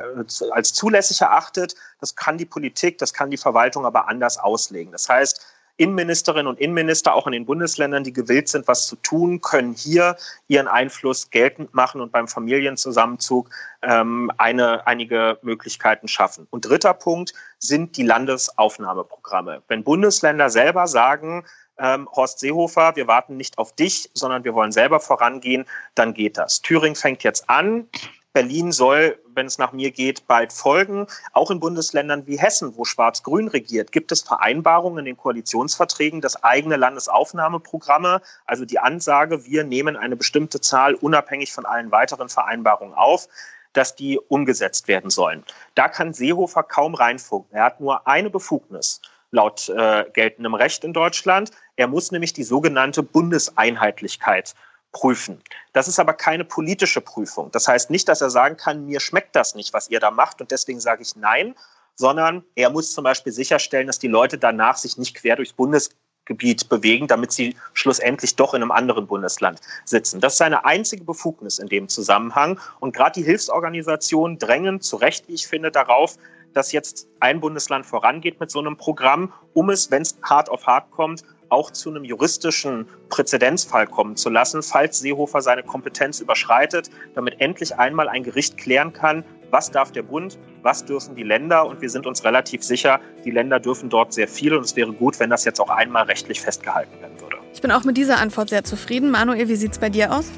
[0.50, 1.74] als zulässig erachtet.
[2.00, 4.92] Das kann die Politik, das kann die Verwaltung aber anders auslegen.
[4.92, 5.46] Das heißt,
[5.78, 10.16] Innenministerinnen und Innenminister auch in den Bundesländern, die gewillt sind, was zu tun, können hier
[10.48, 13.50] ihren Einfluss geltend machen und beim Familienzusammenzug
[13.82, 16.46] ähm, eine, einige Möglichkeiten schaffen.
[16.50, 19.62] Und dritter Punkt sind die Landesaufnahmeprogramme.
[19.68, 21.44] Wenn Bundesländer selber sagen,
[21.78, 26.36] ähm, Horst Seehofer, wir warten nicht auf dich, sondern wir wollen selber vorangehen, dann geht
[26.38, 26.62] das.
[26.62, 27.88] Thüringen fängt jetzt an.
[28.32, 31.06] Berlin soll, wenn es nach mir geht, bald folgen.
[31.32, 36.42] Auch in Bundesländern wie Hessen, wo Schwarz-Grün regiert, gibt es Vereinbarungen in den Koalitionsverträgen, dass
[36.44, 42.92] eigene Landesaufnahmeprogramme, also die Ansage, wir nehmen eine bestimmte Zahl unabhängig von allen weiteren Vereinbarungen
[42.92, 43.26] auf,
[43.72, 45.42] dass die umgesetzt werden sollen.
[45.74, 47.56] Da kann Seehofer kaum reinfunken.
[47.56, 49.00] Er hat nur eine Befugnis
[49.36, 51.52] laut äh, geltendem Recht in Deutschland.
[51.76, 54.54] Er muss nämlich die sogenannte Bundeseinheitlichkeit
[54.92, 55.42] prüfen.
[55.74, 57.50] Das ist aber keine politische Prüfung.
[57.52, 60.40] Das heißt nicht, dass er sagen kann, mir schmeckt das nicht, was ihr da macht
[60.40, 61.54] und deswegen sage ich nein,
[61.94, 66.68] sondern er muss zum Beispiel sicherstellen, dass die Leute danach sich nicht quer durchs Bundesgebiet
[66.70, 70.20] bewegen, damit sie schlussendlich doch in einem anderen Bundesland sitzen.
[70.20, 72.58] Das ist seine einzige Befugnis in dem Zusammenhang.
[72.80, 76.16] Und gerade die Hilfsorganisationen drängen zu Recht, wie ich finde, darauf,
[76.56, 80.66] dass jetzt ein Bundesland vorangeht mit so einem Programm, um es, wenn es hart auf
[80.66, 86.90] hart kommt, auch zu einem juristischen Präzedenzfall kommen zu lassen, falls Seehofer seine Kompetenz überschreitet,
[87.14, 91.66] damit endlich einmal ein Gericht klären kann, was darf der Bund, was dürfen die Länder.
[91.66, 94.54] Und wir sind uns relativ sicher, die Länder dürfen dort sehr viel.
[94.54, 97.36] Und es wäre gut, wenn das jetzt auch einmal rechtlich festgehalten werden würde.
[97.52, 99.10] Ich bin auch mit dieser Antwort sehr zufrieden.
[99.10, 100.32] Manuel, wie sieht es bei dir aus?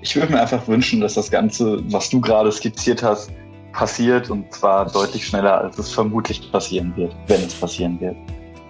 [0.00, 3.30] Ich würde mir einfach wünschen, dass das Ganze, was du gerade skizziert hast,
[3.72, 8.16] passiert und zwar deutlich schneller, als es vermutlich passieren wird, wenn es passieren wird.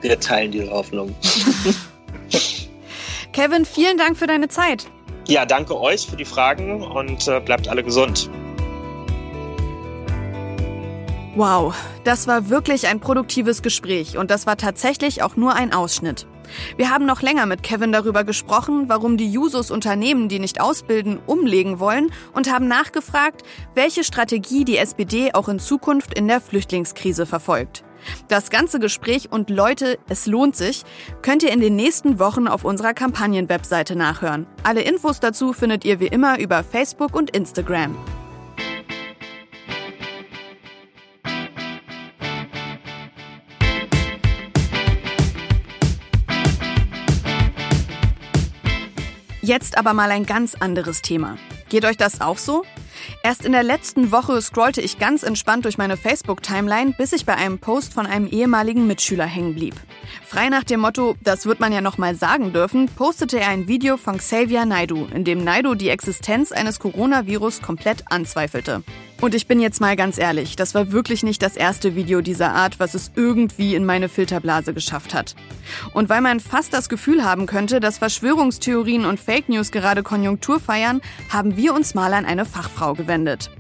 [0.01, 1.15] Wir teilen die Hoffnung.
[3.33, 4.87] Kevin, vielen Dank für deine Zeit.
[5.27, 8.31] Ja, danke euch für die Fragen und äh, bleibt alle gesund.
[11.37, 16.27] Wow, das war wirklich ein produktives Gespräch und das war tatsächlich auch nur ein Ausschnitt.
[16.77, 21.19] Wir haben noch länger mit Kevin darüber gesprochen, warum die Jusos Unternehmen, die nicht ausbilden,
[21.27, 23.43] umlegen wollen und haben nachgefragt,
[23.75, 27.85] welche Strategie die SPD auch in Zukunft in der Flüchtlingskrise verfolgt.
[28.29, 30.85] Das ganze Gespräch und Leute, es lohnt sich,
[31.23, 34.47] könnt ihr in den nächsten Wochen auf unserer Kampagnen-Webseite nachhören.
[34.63, 37.97] Alle Infos dazu findet ihr wie immer über Facebook und Instagram.
[49.49, 51.39] Jetzt aber mal ein ganz anderes Thema.
[51.71, 52.65] Geht euch das auch so?
[53.23, 57.35] Erst in der letzten Woche scrollte ich ganz entspannt durch meine Facebook-Timeline, bis ich bei
[57.35, 59.75] einem Post von einem ehemaligen Mitschüler hängen blieb.
[60.27, 63.69] Frei nach dem Motto, das wird man ja noch mal sagen dürfen, postete er ein
[63.69, 68.83] Video von Xavier Naidu, in dem Naidu die Existenz eines Coronavirus komplett anzweifelte.
[69.21, 72.53] Und ich bin jetzt mal ganz ehrlich, das war wirklich nicht das erste Video dieser
[72.55, 75.35] Art, was es irgendwie in meine Filterblase geschafft hat.
[75.93, 80.61] Und weil man fast das Gefühl haben könnte, dass Verschwörungstheorien und Fake News gerade Konjunktur
[80.61, 81.01] feiern,
[81.31, 83.51] haben wir uns mal an eine Fachfrau gewendet.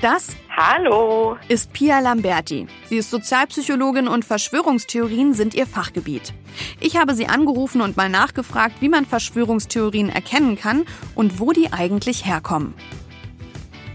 [0.00, 1.36] Das Hallo.
[1.46, 2.66] ist Pia Lamberti.
[2.88, 6.32] Sie ist Sozialpsychologin und Verschwörungstheorien sind ihr Fachgebiet.
[6.80, 11.72] Ich habe sie angerufen und mal nachgefragt, wie man Verschwörungstheorien erkennen kann und wo die
[11.72, 12.74] eigentlich herkommen.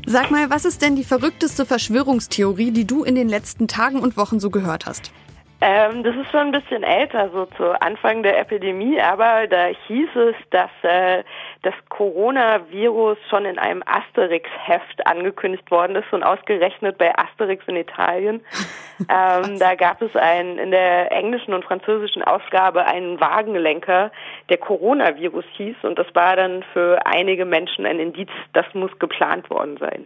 [0.10, 4.16] Sag mal, was ist denn die verrückteste Verschwörungstheorie, die du in den letzten Tagen und
[4.16, 5.12] Wochen so gehört hast?
[5.60, 10.10] Ähm, das ist schon ein bisschen älter, so zu Anfang der Epidemie, aber da hieß
[10.16, 11.24] es, dass äh,
[11.64, 18.42] das Coronavirus schon in einem Asterix-Heft angekündigt worden ist und ausgerechnet bei Asterix in Italien.
[19.10, 24.12] ähm, da gab es einen, in der englischen und französischen Ausgabe einen Wagenlenker,
[24.50, 29.50] der Coronavirus hieß und das war dann für einige Menschen ein Indiz, das muss geplant
[29.50, 30.06] worden sein.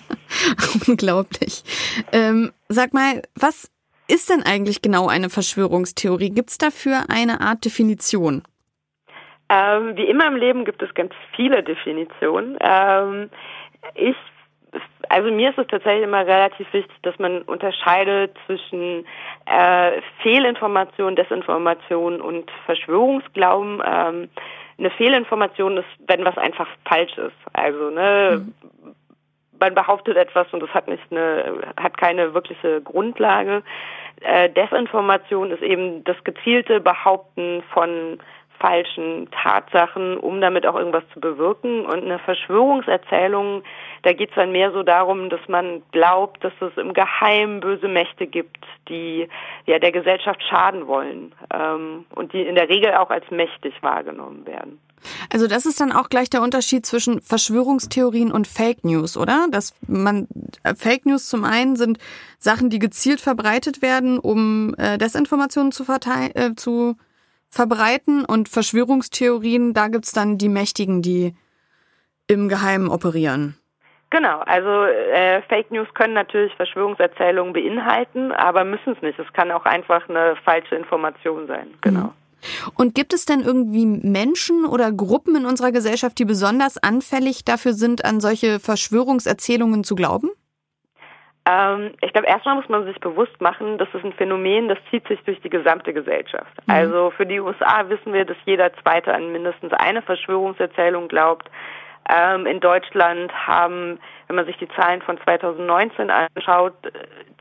[0.88, 1.62] Unglaublich.
[2.12, 3.70] Ähm, sag mal, was
[4.08, 6.30] ist denn eigentlich genau eine Verschwörungstheorie?
[6.30, 8.42] Gibt es dafür eine Art Definition?
[9.48, 12.56] Ähm, wie immer im Leben gibt es ganz viele Definitionen.
[12.60, 13.30] Ähm,
[13.94, 14.16] ich,
[15.08, 19.04] also mir ist es tatsächlich immer relativ wichtig, dass man unterscheidet zwischen
[19.46, 23.82] äh, Fehlinformation, Desinformation und Verschwörungsglauben.
[23.84, 24.28] Ähm,
[24.76, 27.36] eine Fehlinformation ist, wenn was einfach falsch ist.
[27.52, 28.94] Also ne, mhm
[29.60, 33.62] man behauptet etwas und das hat nicht eine, hat keine wirkliche Grundlage.
[34.20, 38.18] Äh, Desinformation ist eben das gezielte Behaupten von
[38.64, 41.84] falschen Tatsachen, um damit auch irgendwas zu bewirken.
[41.84, 43.62] Und eine Verschwörungserzählung,
[44.02, 47.88] da geht es dann mehr so darum, dass man glaubt, dass es im Geheimen böse
[47.88, 49.28] Mächte gibt, die
[49.66, 54.46] ja der Gesellschaft schaden wollen ähm, und die in der Regel auch als mächtig wahrgenommen
[54.46, 54.80] werden.
[55.30, 59.46] Also das ist dann auch gleich der Unterschied zwischen Verschwörungstheorien und Fake News, oder?
[59.50, 60.26] Dass man
[60.62, 61.98] äh, Fake News zum einen sind
[62.38, 66.96] Sachen, die gezielt verbreitet werden, um äh, Desinformationen zu, verteilen, äh, zu
[67.54, 71.34] verbreiten und Verschwörungstheorien, da gibt's dann die Mächtigen, die
[72.26, 73.56] im Geheimen operieren.
[74.10, 79.18] Genau, also äh, Fake News können natürlich Verschwörungserzählungen beinhalten, aber müssen es nicht.
[79.18, 81.74] Es kann auch einfach eine falsche Information sein.
[81.80, 82.00] Genau.
[82.00, 82.12] Mhm.
[82.76, 87.72] Und gibt es denn irgendwie Menschen oder Gruppen in unserer Gesellschaft, die besonders anfällig dafür
[87.72, 90.30] sind, an solche Verschwörungserzählungen zu glauben?
[91.46, 95.06] Ähm, ich glaube, erstmal muss man sich bewusst machen, das ist ein Phänomen, das zieht
[95.08, 96.52] sich durch die gesamte Gesellschaft.
[96.66, 96.74] Mhm.
[96.74, 101.50] Also für die USA wissen wir, dass jeder Zweite an mindestens eine Verschwörungserzählung glaubt.
[102.08, 106.74] Ähm, in Deutschland haben, wenn man sich die Zahlen von 2019 anschaut,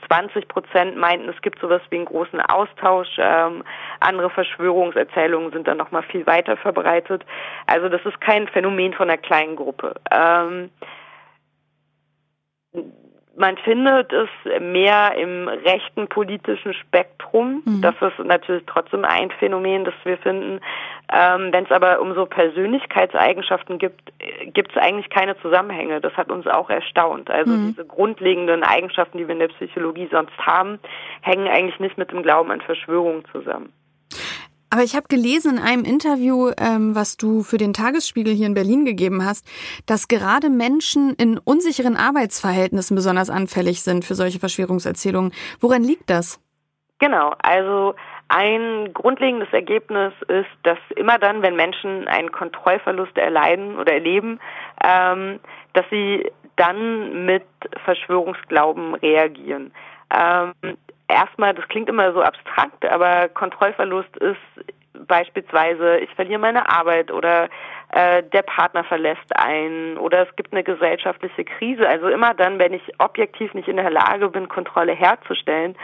[0.07, 3.09] 20 Prozent meinten, es gibt sowas wie einen großen Austausch.
[3.17, 3.63] Ähm,
[3.99, 7.25] andere Verschwörungserzählungen sind dann nochmal viel weiter verbreitet.
[7.67, 9.95] Also das ist kein Phänomen von einer kleinen Gruppe.
[10.11, 10.69] Ähm,
[13.35, 14.29] man findet es
[14.61, 17.63] mehr im rechten politischen Spektrum.
[17.65, 17.81] Mhm.
[17.81, 20.59] Das ist natürlich trotzdem ein Phänomen, das wir finden.
[21.11, 24.13] Ähm, Wenn es aber um so Persönlichkeitseigenschaften gibt,
[24.53, 25.99] gibt es eigentlich keine Zusammenhänge.
[25.99, 27.31] Das hat uns auch erstaunt.
[27.31, 27.67] Also mhm.
[27.69, 30.79] diese grundlegenden Eigenschaften, die wir in der Psychologie sonst haben,
[31.21, 33.73] hängen eigentlich nicht mit dem Glauben an Verschwörungen zusammen.
[34.73, 38.55] Aber ich habe gelesen in einem Interview, ähm, was du für den Tagesspiegel hier in
[38.55, 39.45] Berlin gegeben hast,
[39.85, 45.31] dass gerade Menschen in unsicheren Arbeitsverhältnissen besonders anfällig sind für solche Verschwörungserzählungen.
[45.59, 46.41] Woran liegt das?
[46.97, 47.93] Genau, also
[48.29, 54.39] ein grundlegendes Ergebnis ist, dass immer dann, wenn Menschen einen Kontrollverlust erleiden oder erleben,
[54.83, 55.39] ähm,
[55.73, 57.45] dass sie dann mit
[57.85, 59.71] Verschwörungsglauben reagieren.
[60.11, 60.53] Ähm,
[61.07, 64.37] erstmal, das klingt immer so abstrakt, aber Kontrollverlust ist
[65.07, 67.49] beispielsweise, ich verliere meine Arbeit oder
[67.91, 71.87] äh, der Partner verlässt einen oder es gibt eine gesellschaftliche Krise.
[71.87, 75.75] Also immer dann, wenn ich objektiv nicht in der Lage bin, Kontrolle herzustellen,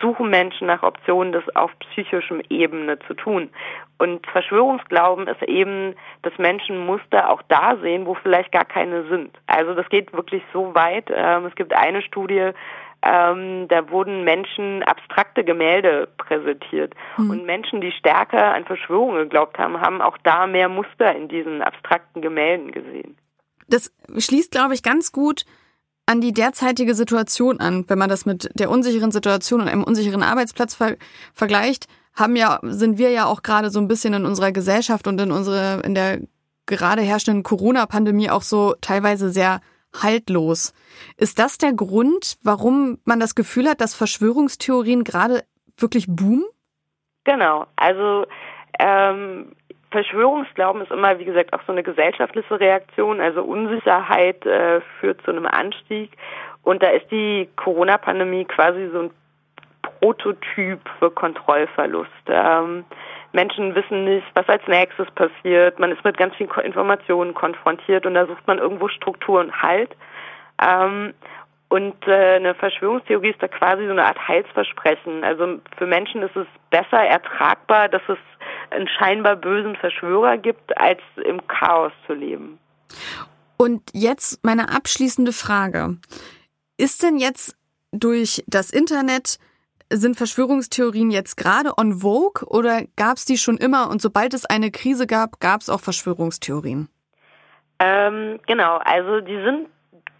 [0.00, 3.50] suchen Menschen nach Optionen, das auf psychischem Ebene zu tun.
[3.98, 9.30] Und Verschwörungsglauben ist eben, dass Menschen Muster auch da sehen, wo vielleicht gar keine sind.
[9.46, 11.10] Also das geht wirklich so weit.
[11.10, 12.50] Ähm, es gibt eine Studie,
[13.02, 16.94] ähm, da wurden Menschen abstrakte Gemälde präsentiert.
[17.16, 17.30] Mhm.
[17.30, 21.62] Und Menschen, die stärker an Verschwörungen geglaubt haben, haben auch da mehr Muster in diesen
[21.62, 23.16] abstrakten Gemälden gesehen.
[23.68, 25.44] Das schließt, glaube ich, ganz gut
[26.06, 30.22] an die derzeitige Situation an, wenn man das mit der unsicheren Situation und einem unsicheren
[30.22, 30.96] Arbeitsplatz ver
[31.34, 35.20] vergleicht, haben ja, sind wir ja auch gerade so ein bisschen in unserer Gesellschaft und
[35.20, 36.20] in unsere, in der
[36.64, 39.60] gerade herrschenden Corona-Pandemie auch so teilweise sehr
[40.02, 40.74] haltlos.
[41.16, 45.42] Ist das der Grund, warum man das Gefühl hat, dass Verschwörungstheorien gerade
[45.76, 46.44] wirklich boomen?
[47.24, 47.66] Genau.
[47.76, 48.26] Also
[48.78, 49.52] ähm,
[49.90, 53.20] Verschwörungsglauben ist immer, wie gesagt, auch so eine gesellschaftliche Reaktion.
[53.20, 56.12] Also Unsicherheit äh, führt zu einem Anstieg.
[56.62, 59.10] Und da ist die Corona-Pandemie quasi so ein
[59.82, 62.10] Prototyp für Kontrollverlust.
[62.28, 62.84] Ähm,
[63.32, 65.78] Menschen wissen nicht, was als nächstes passiert.
[65.78, 69.90] Man ist mit ganz vielen Informationen konfrontiert und da sucht man irgendwo Struktur und Halt.
[70.62, 71.14] Ähm,
[71.68, 75.24] und äh, eine Verschwörungstheorie ist da quasi so eine Art Heilsversprechen.
[75.24, 78.18] Also für Menschen ist es besser ertragbar, dass es
[78.70, 82.58] einen scheinbar bösen Verschwörer gibt, als im Chaos zu leben.
[83.56, 85.96] Und jetzt meine abschließende Frage.
[86.78, 87.56] Ist denn jetzt
[87.90, 89.38] durch das Internet
[89.90, 94.44] sind Verschwörungstheorien jetzt gerade on vogue oder gab es die schon immer und sobald es
[94.44, 96.88] eine Krise gab, gab es auch Verschwörungstheorien?
[97.78, 99.68] Ähm, genau, also die sind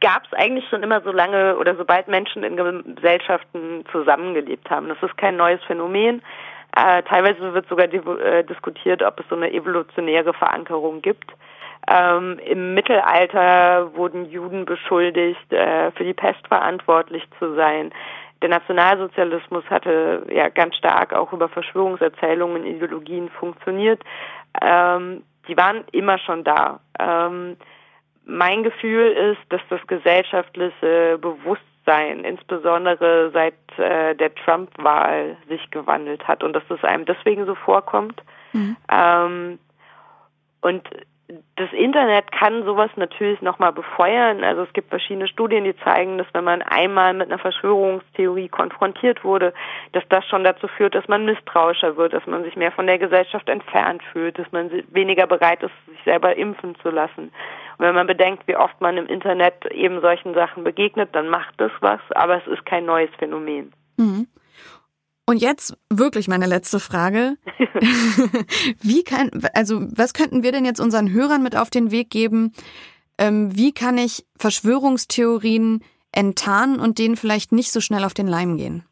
[0.00, 4.88] gab es eigentlich schon immer so lange oder sobald Menschen in Gesellschaften zusammengelebt haben.
[4.88, 6.22] Das ist kein neues Phänomen.
[6.76, 11.32] Äh, teilweise wird sogar äh, diskutiert, ob es so eine evolutionäre Verankerung gibt.
[11.88, 17.92] Ähm, Im Mittelalter wurden Juden beschuldigt, äh, für die Pest verantwortlich zu sein.
[18.42, 24.02] Der Nationalsozialismus hatte ja ganz stark auch über Verschwörungserzählungen, Ideologien funktioniert.
[24.60, 26.80] Ähm, die waren immer schon da.
[26.98, 27.56] Ähm,
[28.24, 36.42] mein Gefühl ist, dass das gesellschaftliche Bewusstsein, insbesondere seit äh, der Trump-Wahl, sich gewandelt hat
[36.42, 38.20] und dass es einem deswegen so vorkommt.
[38.52, 38.76] Mhm.
[38.90, 39.58] Ähm,
[40.60, 40.88] und
[41.56, 44.44] das Internet kann sowas natürlich nochmal befeuern.
[44.44, 49.24] Also es gibt verschiedene Studien, die zeigen, dass wenn man einmal mit einer Verschwörungstheorie konfrontiert
[49.24, 49.52] wurde,
[49.92, 52.98] dass das schon dazu führt, dass man misstrauischer wird, dass man sich mehr von der
[52.98, 57.32] Gesellschaft entfernt fühlt, dass man weniger bereit ist, sich selber impfen zu lassen.
[57.78, 61.54] Und wenn man bedenkt, wie oft man im Internet eben solchen Sachen begegnet, dann macht
[61.58, 63.72] das was, aber es ist kein neues Phänomen.
[63.96, 64.28] Mhm.
[65.28, 67.36] Und jetzt wirklich meine letzte Frage.
[68.80, 72.52] wie kann, also was könnten wir denn jetzt unseren Hörern mit auf den Weg geben?
[73.18, 78.56] Ähm, wie kann ich Verschwörungstheorien enttarnen und denen vielleicht nicht so schnell auf den Leim
[78.56, 78.84] gehen?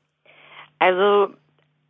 [0.78, 1.28] Also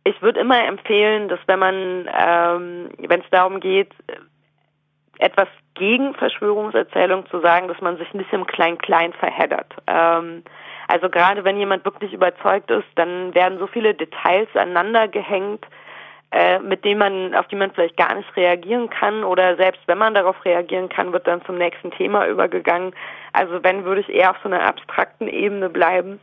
[0.03, 1.75] ich würde immer empfehlen, dass wenn man,
[2.13, 3.91] ähm, wenn es darum geht,
[5.17, 9.73] etwas gegen Verschwörungserzählung zu sagen, dass man sich nicht im Klein-Klein verheddert.
[9.87, 10.43] Ähm,
[10.87, 15.65] also gerade wenn jemand wirklich überzeugt ist, dann werden so viele Details aneinander gehängt,
[16.31, 19.97] äh, mit denen man, auf die man vielleicht gar nicht reagieren kann oder selbst wenn
[19.97, 22.93] man darauf reagieren kann, wird dann zum nächsten Thema übergegangen.
[23.33, 26.19] Also wenn würde ich eher auf so einer abstrakten Ebene bleiben.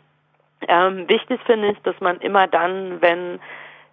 [0.69, 3.41] Ähm, wichtig finde ich, dass man immer dann, wenn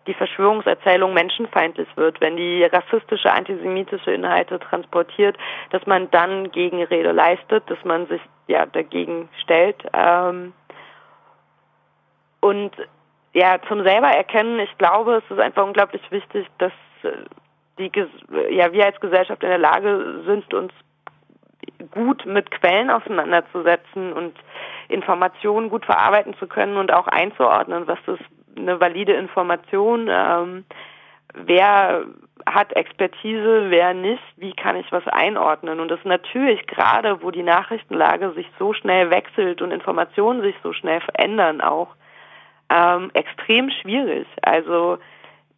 [0.07, 5.38] die Verschwörungserzählung menschenfeindlich wird, wenn die rassistische, antisemitische Inhalte transportiert,
[5.70, 9.78] dass man dann Gegenrede leistet, dass man sich ja dagegen stellt.
[9.93, 10.53] Ähm,
[12.42, 12.72] und
[13.34, 16.72] ja, zum selber erkennen, ich glaube, es ist einfach unglaublich wichtig, dass
[17.04, 17.12] äh,
[17.78, 17.92] die,
[18.50, 20.74] ja, wir als Gesellschaft in der Lage sind, uns
[21.92, 24.36] gut mit Quellen auseinanderzusetzen und
[24.90, 28.24] Informationen gut verarbeiten zu können und auch einzuordnen, was ist
[28.58, 30.66] eine valide Information, ähm,
[31.34, 32.06] wer
[32.46, 35.80] hat Expertise, wer nicht, wie kann ich was einordnen.
[35.80, 40.74] Und das natürlich gerade, wo die Nachrichtenlage sich so schnell wechselt und Informationen sich so
[40.74, 41.96] schnell verändern, auch
[42.70, 44.28] ähm, extrem schwierig.
[44.41, 44.97] Also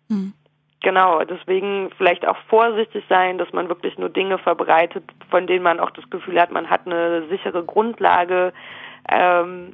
[0.09, 0.33] mhm.
[0.81, 5.79] genau, deswegen vielleicht auch vorsichtig sein, dass man wirklich nur Dinge verbreitet, von denen man
[5.79, 8.53] auch das Gefühl hat, man hat eine sichere Grundlage,
[9.09, 9.73] ähm,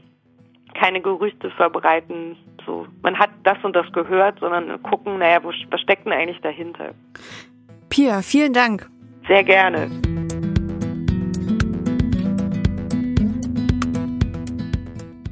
[0.74, 2.38] keine Gerüchte verbreiten.
[2.66, 6.42] So, man hat das und das gehört, sondern gucken, naja, wo, was steckt denn eigentlich
[6.42, 6.92] dahinter?
[7.90, 8.90] Pia, vielen Dank.
[9.28, 9.90] Sehr gerne.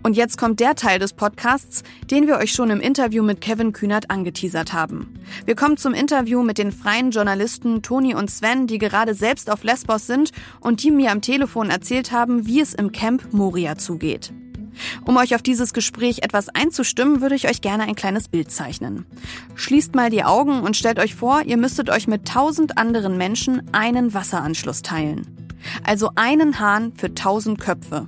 [0.06, 1.82] Und jetzt kommt der Teil des Podcasts,
[2.12, 5.16] den wir euch schon im Interview mit Kevin Kühnert angeteasert haben.
[5.48, 9.64] Wir kommen zum Interview mit den freien Journalisten Toni und Sven, die gerade selbst auf
[9.64, 10.30] Lesbos sind
[10.60, 14.32] und die mir am Telefon erzählt haben, wie es im Camp Moria zugeht.
[15.08, 19.08] Um euch auf dieses Gespräch etwas einzustimmen, würde ich euch gerne ein kleines Bild zeichnen.
[19.56, 23.64] Schließt mal die Augen und stellt euch vor, ihr müsstet euch mit tausend anderen Menschen
[23.72, 25.36] einen Wasseranschluss teilen.
[25.84, 28.08] Also einen Hahn für tausend Köpfe.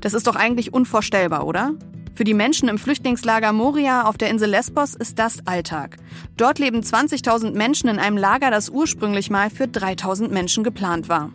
[0.00, 1.74] Das ist doch eigentlich unvorstellbar, oder?
[2.14, 5.96] Für die Menschen im Flüchtlingslager Moria auf der Insel Lesbos ist das Alltag.
[6.36, 11.30] Dort leben 20.000 Menschen in einem Lager, das ursprünglich mal für 3.000 Menschen geplant war.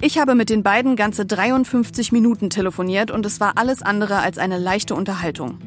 [0.00, 4.38] Ich habe mit den beiden ganze 53 Minuten telefoniert und es war alles andere als
[4.38, 5.58] eine leichte Unterhaltung.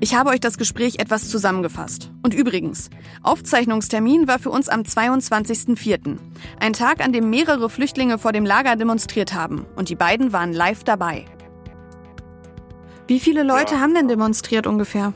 [0.00, 2.10] Ich habe euch das Gespräch etwas zusammengefasst.
[2.22, 2.90] Und übrigens,
[3.22, 6.18] Aufzeichnungstermin war für uns am 22.04.
[6.60, 9.64] Ein Tag, an dem mehrere Flüchtlinge vor dem Lager demonstriert haben.
[9.76, 11.24] Und die beiden waren live dabei.
[13.06, 13.80] Wie viele Leute ja.
[13.80, 15.12] haben denn demonstriert ungefähr?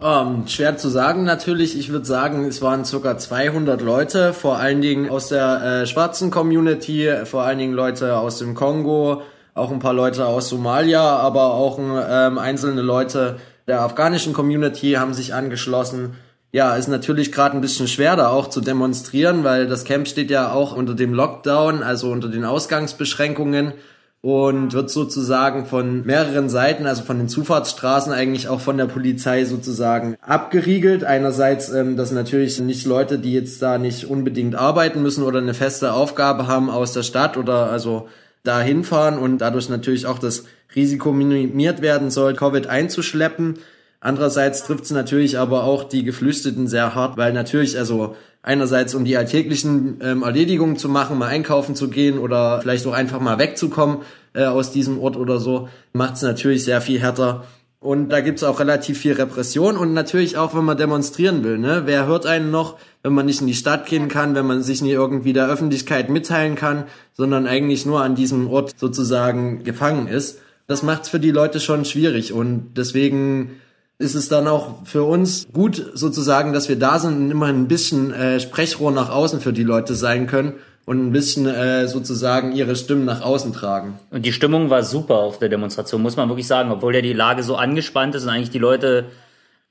[0.00, 1.78] Um, ähm, schwer zu sagen natürlich.
[1.78, 6.32] Ich würde sagen, es waren circa 200 Leute, vor allen Dingen aus der äh, schwarzen
[6.32, 9.22] Community, vor allen Dingen Leute aus dem Kongo,
[9.54, 15.14] auch ein paar Leute aus Somalia, aber auch ähm, einzelne Leute der afghanischen Community haben
[15.14, 16.16] sich angeschlossen.
[16.50, 20.30] Ja, ist natürlich gerade ein bisschen schwer da auch zu demonstrieren, weil das Camp steht
[20.30, 23.74] ja auch unter dem Lockdown, also unter den Ausgangsbeschränkungen
[24.22, 29.44] und wird sozusagen von mehreren Seiten, also von den Zufahrtsstraßen eigentlich auch von der Polizei
[29.44, 31.02] sozusagen abgeriegelt.
[31.02, 35.54] Einerseits, ähm, dass natürlich nicht Leute, die jetzt da nicht unbedingt arbeiten müssen oder eine
[35.54, 38.08] feste Aufgabe haben aus der Stadt oder also
[38.44, 40.44] da hinfahren und dadurch natürlich auch das
[40.74, 43.58] Risiko minimiert werden soll, Covid einzuschleppen.
[44.00, 49.04] Andererseits trifft es natürlich aber auch die Geflüchteten sehr hart, weil natürlich, also einerseits um
[49.04, 53.38] die alltäglichen ähm, Erledigungen zu machen, mal einkaufen zu gehen oder vielleicht auch einfach mal
[53.38, 53.98] wegzukommen
[54.34, 57.44] äh, aus diesem Ort oder so, macht es natürlich sehr viel härter.
[57.78, 61.58] Und da gibt's auch relativ viel Repression und natürlich auch, wenn man demonstrieren will.
[61.58, 61.82] Ne?
[61.84, 64.82] Wer hört einen noch, wenn man nicht in die Stadt gehen kann, wenn man sich
[64.82, 66.84] nie irgendwie der Öffentlichkeit mitteilen kann,
[67.14, 70.38] sondern eigentlich nur an diesem Ort sozusagen gefangen ist.
[70.68, 73.60] Das macht's für die Leute schon schwierig und deswegen
[74.02, 77.68] ist es dann auch für uns gut sozusagen, dass wir da sind und immer ein
[77.68, 82.52] bisschen äh, Sprechrohr nach außen für die Leute sein können und ein bisschen äh, sozusagen
[82.52, 83.98] ihre Stimmen nach außen tragen.
[84.10, 87.12] Und die Stimmung war super auf der Demonstration, muss man wirklich sagen, obwohl ja die
[87.12, 89.06] Lage so angespannt ist und eigentlich die Leute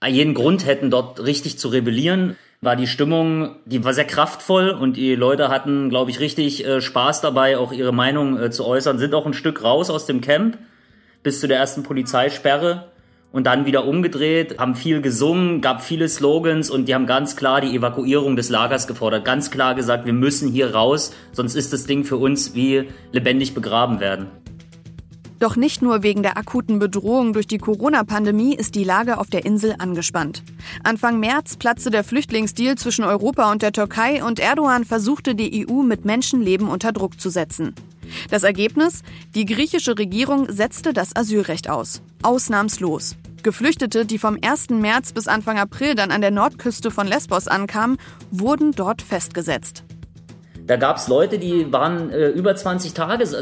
[0.08, 4.98] jeden Grund hätten, dort richtig zu rebellieren, war die Stimmung, die war sehr kraftvoll und
[4.98, 8.98] die Leute hatten, glaube ich, richtig äh, Spaß dabei, auch ihre Meinung äh, zu äußern,
[8.98, 10.58] sind auch ein Stück raus aus dem Camp
[11.24, 12.86] bis zu der ersten Polizeisperre
[13.32, 17.62] und dann wieder umgedreht, haben viel gesungen, gab viele Slogans und die haben ganz klar
[17.62, 21.86] die Evakuierung des Lagers gefordert, ganz klar gesagt, wir müssen hier raus, sonst ist das
[21.86, 24.28] Ding für uns wie lebendig begraben werden.
[25.40, 29.44] Doch nicht nur wegen der akuten Bedrohung durch die Corona-Pandemie ist die Lage auf der
[29.44, 30.44] Insel angespannt.
[30.84, 35.82] Anfang März platzte der Flüchtlingsdeal zwischen Europa und der Türkei und Erdogan versuchte die EU
[35.82, 37.74] mit Menschenleben unter Druck zu setzen.
[38.30, 39.02] Das Ergebnis?
[39.34, 42.04] Die griechische Regierung setzte das Asylrecht aus.
[42.24, 43.16] Ausnahmslos.
[43.44, 44.70] Geflüchtete, die vom 1.
[44.70, 47.98] März bis Anfang April dann an der Nordküste von Lesbos ankamen,
[48.30, 49.84] wurden dort festgesetzt.
[50.68, 53.38] Da gab es Leute, die waren äh, über 20 Tage, also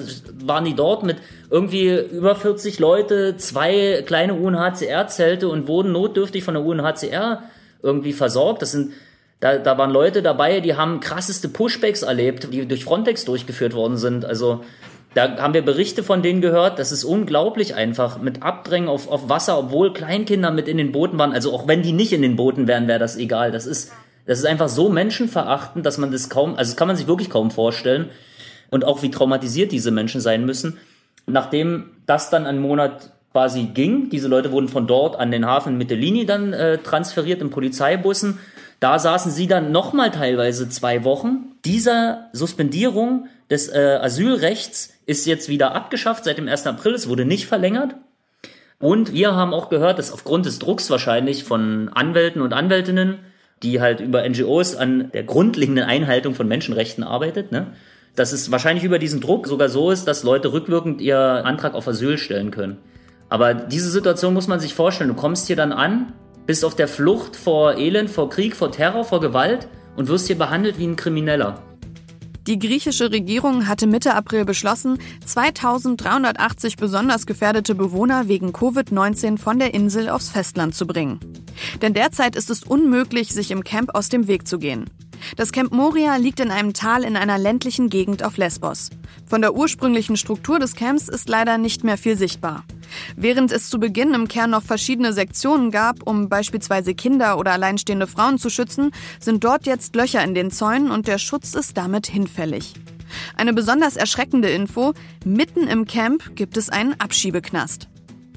[0.46, 1.18] waren die dort mit
[1.50, 7.44] irgendwie über 40 Leute, zwei kleine UNHCR-Zelte und wurden notdürftig von der UNHCR
[7.84, 8.62] irgendwie versorgt.
[8.62, 8.94] Das sind
[9.40, 13.98] da, da waren Leute dabei, die haben krasseste Pushbacks erlebt, die durch Frontex durchgeführt worden
[13.98, 14.26] sind.
[14.26, 14.66] Also
[15.14, 16.80] da haben wir Berichte von denen gehört.
[16.80, 21.18] Das ist unglaublich einfach mit Abdrängen auf, auf Wasser, obwohl Kleinkinder mit in den Booten
[21.18, 21.34] waren.
[21.34, 23.52] Also auch wenn die nicht in den Booten wären, wäre das egal.
[23.52, 23.92] Das ist
[24.30, 27.32] das ist einfach so menschenverachtend, dass man das kaum, also das kann man sich wirklich
[27.32, 28.12] kaum vorstellen.
[28.70, 30.78] Und auch wie traumatisiert diese Menschen sein müssen.
[31.26, 35.80] Nachdem das dann einen Monat quasi ging, diese Leute wurden von dort an den Hafen
[35.80, 38.38] Mittelini dann äh, transferiert in Polizeibussen.
[38.80, 41.56] Da saßen sie dann nochmal teilweise zwei Wochen.
[41.66, 46.68] Dieser Suspendierung des äh, Asylrechts ist jetzt wieder abgeschafft seit dem 1.
[46.68, 46.94] April.
[46.94, 47.96] Es wurde nicht verlängert.
[48.80, 53.20] Und wir haben auch gehört, dass aufgrund des Drucks wahrscheinlich von Anwälten und Anwältinnen
[53.64, 57.68] die halt über NGOs an der grundlegenden Einhaltung von Menschenrechten arbeitet, ne?
[58.16, 61.88] dass es wahrscheinlich über diesen Druck sogar so ist, dass Leute rückwirkend ihr Antrag auf
[61.88, 62.78] Asyl stellen können.
[63.30, 65.10] Aber diese Situation muss man sich vorstellen.
[65.10, 66.14] Du kommst hier dann an,
[66.46, 70.38] bist auf der Flucht vor Elend, vor Krieg, vor Terror, vor Gewalt und wirst hier
[70.38, 71.62] behandelt wie ein Krimineller.
[72.50, 79.76] Die griechische Regierung hatte Mitte April beschlossen, 2380 besonders gefährdete Bewohner wegen Covid-19 von der
[79.76, 81.20] Insel aufs Festland zu bringen.
[81.84, 84.90] Denn derzeit ist es unmöglich, sich im Camp aus dem Weg zu gehen.
[85.38, 88.90] Das Camp Moria liegt in einem Tal in einer ländlichen Gegend auf Lesbos.
[89.28, 92.64] Von der ursprünglichen Struktur des Camps ist leider nicht mehr viel sichtbar.
[93.16, 98.08] Während es zu Beginn im Kern noch verschiedene Sektionen gab, um beispielsweise Kinder oder alleinstehende
[98.08, 102.08] Frauen zu schützen, sind dort jetzt Löcher in den Zäunen und der Schutz ist damit
[102.08, 102.74] hinfällig.
[103.36, 104.94] Eine besonders erschreckende Info,
[105.26, 107.88] mitten im Camp gibt es einen Abschiebeknast.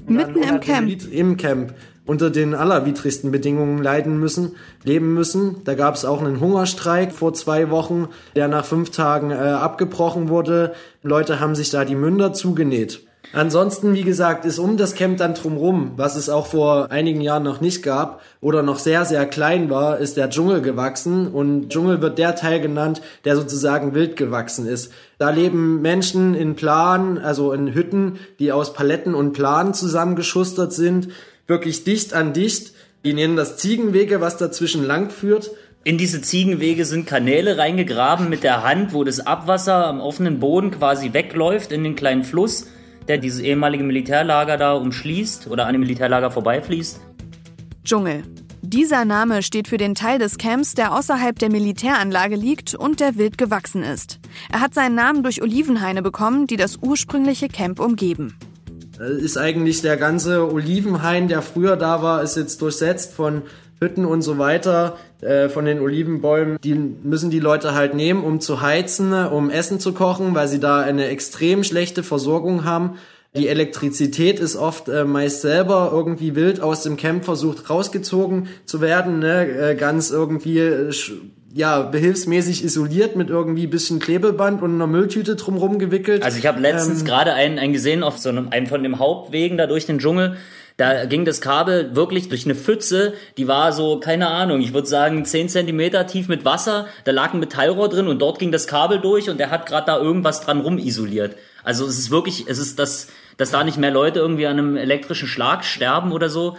[0.07, 1.11] Mitten im Camp.
[1.11, 1.73] Im Camp
[2.05, 5.63] unter den allerwidrigsten Bedingungen leiden müssen, leben müssen.
[5.63, 10.27] Da gab es auch einen Hungerstreik vor zwei Wochen, der nach fünf Tagen äh, abgebrochen
[10.27, 10.73] wurde.
[11.01, 13.05] Leute haben sich da die Münder zugenäht.
[13.35, 17.41] Ansonsten, wie gesagt, ist um das Camp dann drumrum, was es auch vor einigen Jahren
[17.41, 21.27] noch nicht gab oder noch sehr, sehr klein war, ist der Dschungel gewachsen.
[21.29, 24.91] Und Dschungel wird der Teil genannt, der sozusagen wild gewachsen ist.
[25.17, 31.07] Da leben Menschen in Plan, also in Hütten, die aus Paletten und Planen zusammengeschustert sind,
[31.47, 32.73] wirklich dicht an dicht.
[33.03, 35.49] Die nennen das Ziegenwege, was dazwischen lang führt.
[35.83, 40.69] In diese Ziegenwege sind Kanäle reingegraben mit der Hand, wo das Abwasser am offenen Boden
[40.69, 42.67] quasi wegläuft in den kleinen Fluss
[43.07, 46.99] der dieses ehemalige Militärlager da umschließt oder an dem Militärlager vorbeifließt.
[47.83, 48.23] Dschungel.
[48.65, 53.17] Dieser Name steht für den Teil des Camps, der außerhalb der Militäranlage liegt und der
[53.17, 54.19] wild gewachsen ist.
[54.51, 58.37] Er hat seinen Namen durch Olivenhaine bekommen, die das ursprüngliche Camp umgeben.
[59.19, 63.41] Ist eigentlich der ganze Olivenhain, der früher da war, ist jetzt durchsetzt von
[63.81, 68.39] Hütten und so weiter äh, von den Olivenbäumen, die müssen die Leute halt nehmen, um
[68.39, 72.97] zu heizen, um Essen zu kochen, weil sie da eine extrem schlechte Versorgung haben.
[73.35, 78.79] Die Elektrizität ist oft äh, meist selber irgendwie wild aus dem Camp versucht rausgezogen zu
[78.79, 79.47] werden, ne?
[79.47, 80.91] äh, ganz irgendwie äh,
[81.51, 86.23] ja behilfsmäßig isoliert mit irgendwie bisschen Klebeband und einer Mülltüte drumherum gewickelt.
[86.23, 88.99] Also ich habe letztens ähm, gerade einen, einen gesehen auf so einem, einem von dem
[88.99, 90.37] Hauptwegen da durch den Dschungel
[90.77, 94.87] da ging das Kabel wirklich durch eine Pfütze, die war so, keine Ahnung, ich würde
[94.87, 96.87] sagen 10 Zentimeter tief mit Wasser.
[97.03, 99.85] Da lag ein Metallrohr drin und dort ging das Kabel durch und er hat gerade
[99.85, 101.35] da irgendwas dran rumisoliert.
[101.63, 103.07] Also es ist wirklich, es ist das,
[103.37, 106.57] dass da nicht mehr Leute irgendwie an einem elektrischen Schlag sterben oder so.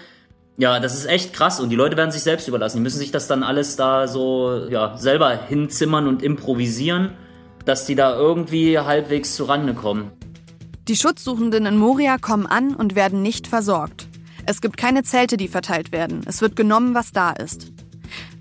[0.57, 2.77] Ja, das ist echt krass und die Leute werden sich selbst überlassen.
[2.77, 7.11] Die müssen sich das dann alles da so ja, selber hinzimmern und improvisieren,
[7.65, 10.13] dass die da irgendwie halbwegs zurande kommen.
[10.87, 14.07] Die Schutzsuchenden in Moria kommen an und werden nicht versorgt.
[14.45, 16.21] Es gibt keine Zelte, die verteilt werden.
[16.27, 17.73] Es wird genommen, was da ist.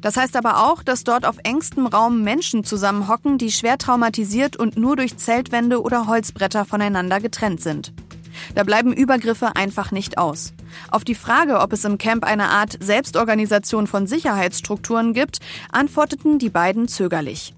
[0.01, 4.75] Das heißt aber auch, dass dort auf engstem Raum Menschen zusammenhocken, die schwer traumatisiert und
[4.75, 7.93] nur durch Zeltwände oder Holzbretter voneinander getrennt sind.
[8.55, 10.51] Da bleiben Übergriffe einfach nicht aus.
[10.91, 15.39] Auf die Frage, ob es im Camp eine Art Selbstorganisation von Sicherheitsstrukturen gibt,
[15.71, 17.53] antworteten die beiden zögerlich.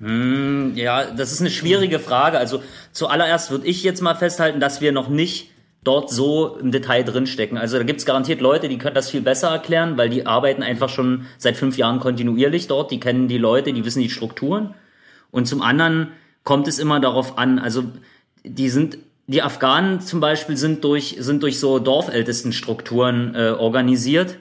[0.00, 2.38] Hm, ja, das ist eine schwierige Frage.
[2.38, 5.50] Also zuallererst würde ich jetzt mal festhalten, dass wir noch nicht
[5.84, 7.56] dort so im Detail drinstecken.
[7.56, 10.88] Also da gibt's garantiert Leute, die können das viel besser erklären, weil die arbeiten einfach
[10.88, 14.74] schon seit fünf Jahren kontinuierlich dort, die kennen die Leute, die wissen die Strukturen.
[15.30, 16.08] Und zum anderen
[16.44, 17.84] kommt es immer darauf an, also
[18.44, 24.38] die sind, die Afghanen zum Beispiel sind durch, sind durch so Dorfältestenstrukturen äh, organisiert.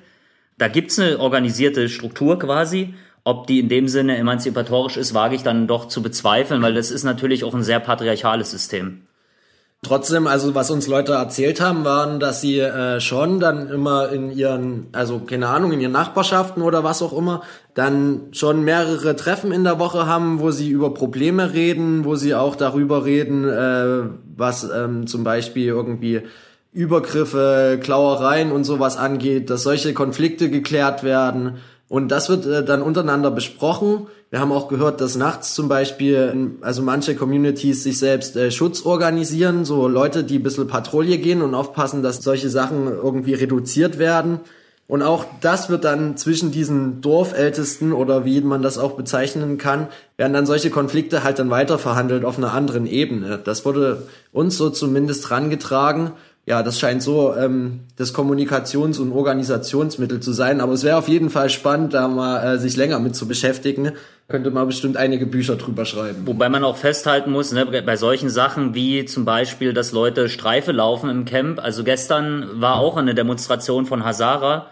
[0.57, 2.93] Da gibt's eine organisierte Struktur quasi.
[3.29, 6.89] Ob die in dem Sinne emanzipatorisch ist, wage ich dann doch zu bezweifeln, weil das
[6.89, 9.01] ist natürlich auch ein sehr patriarchales System.
[9.83, 14.31] Trotzdem, also was uns Leute erzählt haben, waren, dass sie äh, schon dann immer in
[14.31, 17.43] ihren, also keine Ahnung, in ihren Nachbarschaften oder was auch immer,
[17.75, 22.33] dann schon mehrere Treffen in der Woche haben, wo sie über Probleme reden, wo sie
[22.33, 26.23] auch darüber reden, äh, was ähm, zum Beispiel irgendwie
[26.73, 31.59] Übergriffe, Klauereien und sowas angeht, dass solche Konflikte geklärt werden.
[31.89, 34.07] Und das wird äh, dann untereinander besprochen.
[34.29, 38.85] Wir haben auch gehört, dass nachts zum Beispiel, also manche Communities sich selbst äh, Schutz
[38.85, 43.97] organisieren, so Leute, die ein bisschen Patrouille gehen und aufpassen, dass solche Sachen irgendwie reduziert
[43.97, 44.39] werden.
[44.87, 49.87] Und auch das wird dann zwischen diesen Dorfältesten oder wie man das auch bezeichnen kann,
[50.17, 53.39] werden dann solche Konflikte halt dann weiter verhandelt auf einer anderen Ebene.
[53.43, 56.11] Das wurde uns so zumindest rangetragen
[56.45, 60.61] ja, das scheint so ähm, das Kommunikations- und Organisationsmittel zu sein.
[60.61, 63.91] Aber es wäre auf jeden Fall spannend, da mal äh, sich länger mit zu beschäftigen.
[64.27, 66.25] Könnte man bestimmt einige Bücher drüber schreiben.
[66.25, 70.71] Wobei man auch festhalten muss, ne, bei solchen Sachen wie zum Beispiel, dass Leute Streife
[70.71, 71.59] laufen im Camp.
[71.59, 74.67] Also gestern war auch eine Demonstration von Hazara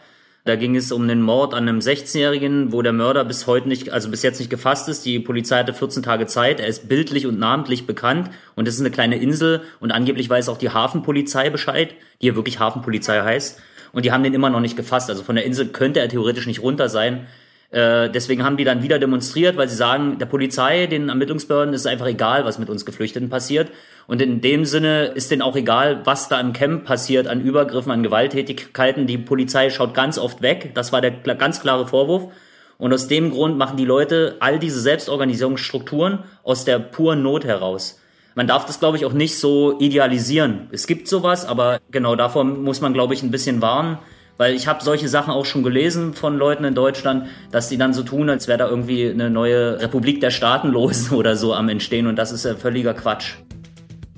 [0.47, 3.91] da ging es um den Mord an einem 16-Jährigen, wo der Mörder bis heute nicht,
[3.91, 5.05] also bis jetzt nicht gefasst ist.
[5.05, 6.59] Die Polizei hatte 14 Tage Zeit.
[6.59, 8.29] Er ist bildlich und namentlich bekannt.
[8.55, 9.61] Und es ist eine kleine Insel.
[9.79, 13.61] Und angeblich weiß auch die Hafenpolizei Bescheid, die ja wirklich Hafenpolizei heißt.
[13.91, 15.09] Und die haben den immer noch nicht gefasst.
[15.09, 17.27] Also von der Insel könnte er theoretisch nicht runter sein.
[17.69, 21.85] Äh, deswegen haben die dann wieder demonstriert, weil sie sagen, der Polizei, den Ermittlungsbehörden ist
[21.85, 23.71] einfach egal, was mit uns Geflüchteten passiert.
[24.07, 27.91] Und in dem Sinne ist denen auch egal, was da im Camp passiert an Übergriffen,
[27.91, 29.05] an Gewalttätigkeiten.
[29.05, 30.71] Die Polizei schaut ganz oft weg.
[30.75, 32.31] Das war der ganz klare Vorwurf.
[32.77, 37.99] Und aus dem Grund machen die Leute all diese Selbstorganisierungsstrukturen aus der puren Not heraus.
[38.35, 40.67] Man darf das, glaube ich, auch nicht so idealisieren.
[40.71, 43.97] Es gibt sowas, aber genau davor muss man, glaube ich, ein bisschen warnen
[44.37, 47.93] weil ich habe solche Sachen auch schon gelesen von Leuten in Deutschland, dass die dann
[47.93, 52.07] so tun, als wäre da irgendwie eine neue Republik der Staatenlosen oder so am Entstehen.
[52.07, 53.33] Und das ist ja völliger Quatsch.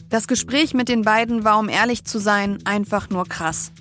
[0.10, 3.72] Das Gespräch mit den beiden war, um ehrlich zu sein, einfach nur krass.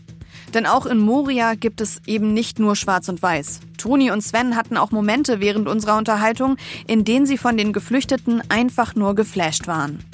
[0.55, 3.61] Denn auch in Moria gibt es eben nicht nur Schwarz und Weiß.
[3.76, 8.43] Toni und Sven hatten auch Momente während unserer Unterhaltung, in denen sie von den Geflüchteten
[8.49, 10.05] einfach nur geflasht waren.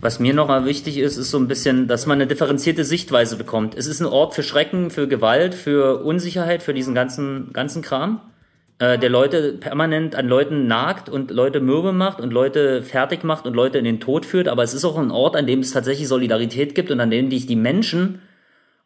[0.00, 3.74] Was mir nochmal wichtig ist, ist so ein bisschen, dass man eine differenzierte Sichtweise bekommt.
[3.76, 8.22] Es ist ein Ort für Schrecken, für Gewalt, für Unsicherheit, für diesen ganzen, ganzen Kram,
[8.78, 13.44] äh, der Leute permanent an Leuten nagt und Leute mürbe macht und Leute fertig macht
[13.44, 14.48] und Leute in den Tod führt.
[14.48, 17.28] Aber es ist auch ein Ort, an dem es tatsächlich Solidarität gibt und an dem
[17.28, 18.22] die, die Menschen,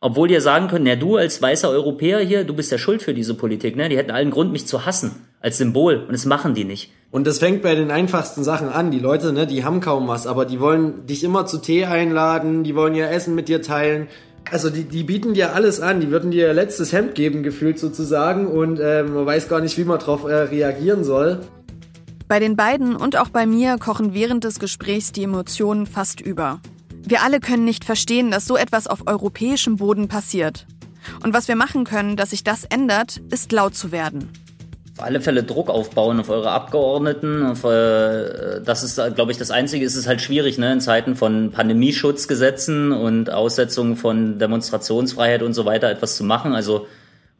[0.04, 3.02] obwohl die ja sagen können, ja, du als weißer Europäer hier, du bist ja schuld
[3.02, 3.88] für diese Politik, ne?
[3.88, 6.92] Die hätten allen Grund, mich zu hassen als Symbol und das machen die nicht.
[7.10, 8.90] Und das fängt bei den einfachsten Sachen an.
[8.90, 12.64] Die Leute, ne, die haben kaum was, aber die wollen dich immer zu Tee einladen,
[12.64, 14.08] die wollen ihr Essen mit dir teilen.
[14.50, 18.46] Also die, die bieten dir alles an, die würden dir letztes Hemd geben, gefühlt sozusagen,
[18.46, 21.40] und äh, man weiß gar nicht, wie man darauf äh, reagieren soll.
[22.28, 26.60] Bei den beiden und auch bei mir kochen während des Gesprächs die Emotionen fast über.
[27.06, 30.66] Wir alle können nicht verstehen, dass so etwas auf europäischem Boden passiert.
[31.22, 34.30] Und was wir machen können, dass sich das ändert, ist laut zu werden
[34.96, 37.44] auf alle Fälle Druck aufbauen auf eure Abgeordneten.
[37.44, 39.84] Auf, äh, das ist, glaube ich, das Einzige.
[39.84, 45.64] Es ist halt schwierig, ne, in Zeiten von Pandemieschutzgesetzen und Aussetzung von Demonstrationsfreiheit und so
[45.64, 46.54] weiter etwas zu machen.
[46.54, 46.86] Also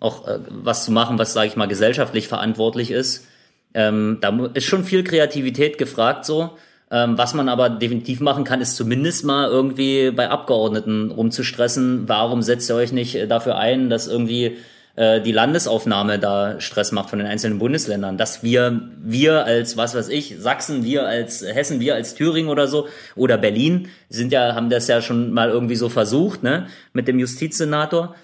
[0.01, 3.27] auch äh, was zu machen, was, sage ich mal, gesellschaftlich verantwortlich ist.
[3.73, 6.57] Ähm, da ist schon viel Kreativität gefragt so.
[6.91, 12.09] Ähm, was man aber definitiv machen kann, ist zumindest mal irgendwie bei Abgeordneten rumzustressen.
[12.09, 14.59] Warum setzt ihr euch nicht äh, dafür ein, dass irgendwie
[14.97, 19.95] äh, die Landesaufnahme da Stress macht von den einzelnen Bundesländern, dass wir, wir als, was
[19.95, 24.55] weiß ich, Sachsen, wir als Hessen, wir als Thüringen oder so, oder Berlin, sind ja,
[24.55, 28.15] haben das ja schon mal irgendwie so versucht, ne, mit dem Justizsenator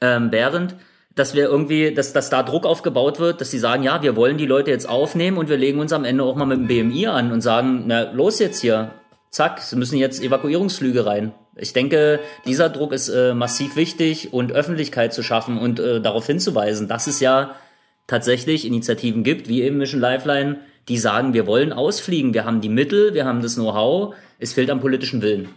[0.00, 0.76] ähm, Behrendt,
[1.14, 4.36] dass wir irgendwie, dass, dass da Druck aufgebaut wird, dass sie sagen, ja, wir wollen
[4.36, 7.06] die Leute jetzt aufnehmen und wir legen uns am Ende auch mal mit dem BMI
[7.06, 8.90] an und sagen, na, los jetzt hier,
[9.30, 11.32] zack, sie müssen jetzt Evakuierungsflüge rein.
[11.56, 16.26] Ich denke, dieser Druck ist äh, massiv wichtig und Öffentlichkeit zu schaffen und äh, darauf
[16.26, 17.54] hinzuweisen, dass es ja
[18.08, 20.58] tatsächlich Initiativen gibt, wie eben Mission Lifeline,
[20.88, 24.70] die sagen, wir wollen ausfliegen, wir haben die Mittel, wir haben das Know-how, es fehlt
[24.70, 25.48] am politischen Willen.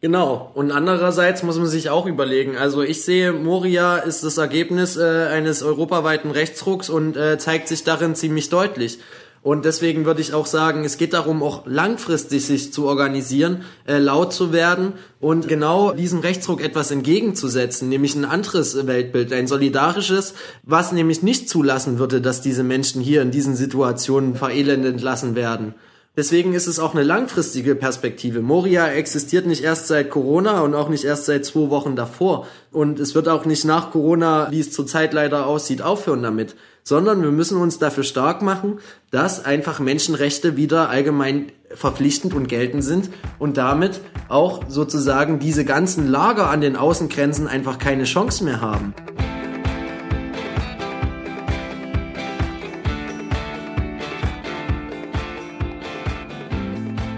[0.00, 0.52] Genau.
[0.54, 2.56] Und andererseits muss man sich auch überlegen.
[2.56, 7.82] Also ich sehe, Moria ist das Ergebnis äh, eines europaweiten Rechtsrucks und äh, zeigt sich
[7.82, 9.00] darin ziemlich deutlich.
[9.42, 13.98] Und deswegen würde ich auch sagen, es geht darum, auch langfristig sich zu organisieren, äh,
[13.98, 20.34] laut zu werden und genau diesem Rechtsruck etwas entgegenzusetzen, nämlich ein anderes Weltbild, ein solidarisches,
[20.64, 25.74] was nämlich nicht zulassen würde, dass diese Menschen hier in diesen Situationen verelendend lassen werden.
[26.18, 28.42] Deswegen ist es auch eine langfristige Perspektive.
[28.42, 32.48] Moria existiert nicht erst seit Corona und auch nicht erst seit zwei Wochen davor.
[32.72, 36.56] Und es wird auch nicht nach Corona, wie es zurzeit leider aussieht, aufhören damit.
[36.82, 38.80] Sondern wir müssen uns dafür stark machen,
[39.12, 46.08] dass einfach Menschenrechte wieder allgemein verpflichtend und geltend sind und damit auch sozusagen diese ganzen
[46.08, 48.92] Lager an den Außengrenzen einfach keine Chance mehr haben.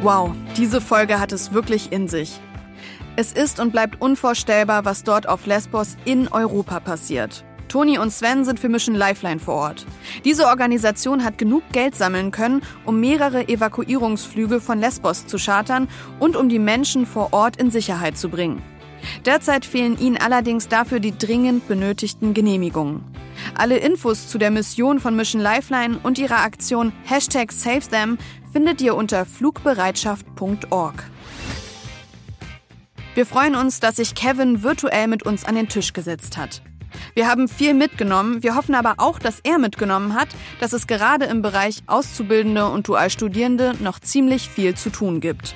[0.02, 2.40] Wow, diese Folge hat es wirklich in sich.
[3.16, 7.44] Es ist und bleibt unvorstellbar, was dort auf Lesbos in Europa passiert.
[7.68, 9.86] Toni und Sven sind für Mission Lifeline vor Ort.
[10.24, 15.86] Diese Organisation hat genug Geld sammeln können, um mehrere Evakuierungsflüge von Lesbos zu chartern
[16.18, 18.62] und um die Menschen vor Ort in Sicherheit zu bringen.
[19.26, 23.04] Derzeit fehlen ihnen allerdings dafür die dringend benötigten Genehmigungen.
[23.54, 28.18] Alle Infos zu der Mission von Mission Lifeline und ihrer Aktion Hashtag SaveThem
[28.52, 31.04] findet ihr unter flugbereitschaft.org.
[33.14, 36.62] Wir freuen uns, dass sich Kevin virtuell mit uns an den Tisch gesetzt hat.
[37.14, 40.28] Wir haben viel mitgenommen, wir hoffen aber auch, dass er mitgenommen hat,
[40.60, 45.54] dass es gerade im Bereich Auszubildende und Dualstudierende noch ziemlich viel zu tun gibt.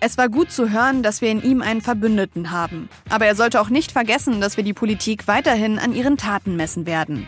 [0.00, 2.88] Es war gut zu hören, dass wir in ihm einen Verbündeten haben.
[3.10, 6.86] Aber er sollte auch nicht vergessen, dass wir die Politik weiterhin an ihren Taten messen
[6.86, 7.26] werden.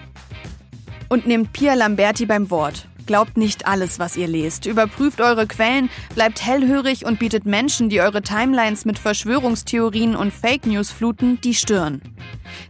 [1.09, 2.89] Und nehmt Pia Lamberti beim Wort.
[3.07, 4.67] Glaubt nicht alles, was ihr lest.
[4.67, 10.67] Überprüft eure Quellen, bleibt hellhörig und bietet Menschen, die eure Timelines mit Verschwörungstheorien und Fake
[10.67, 12.01] News fluten, die Stirn.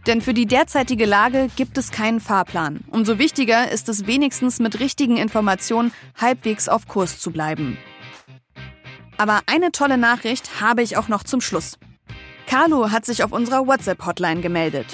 [0.07, 2.81] Denn für die derzeitige Lage gibt es keinen Fahrplan.
[2.89, 7.77] Umso wichtiger ist es wenigstens mit richtigen Informationen halbwegs auf Kurs zu bleiben.
[9.17, 11.77] Aber eine tolle Nachricht habe ich auch noch zum Schluss.
[12.47, 14.87] Carlo hat sich auf unserer WhatsApp-Hotline gemeldet.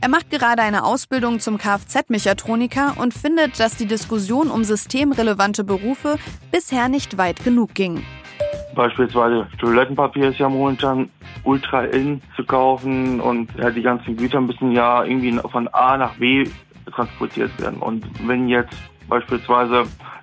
[0.00, 6.18] Er macht gerade eine Ausbildung zum Kfz-Mechatroniker und findet, dass die Diskussion um systemrelevante Berufe
[6.52, 8.04] bisher nicht weit genug ging.
[8.76, 11.10] Beispielsweise Toilettenpapier ist ja momentan
[11.42, 16.14] ultra in zu kaufen und ja, die ganzen Güter müssen ja irgendwie von A nach
[16.14, 16.48] B
[16.94, 17.80] transportiert werden.
[17.80, 18.76] Und wenn jetzt
[19.08, 19.82] beispielsweise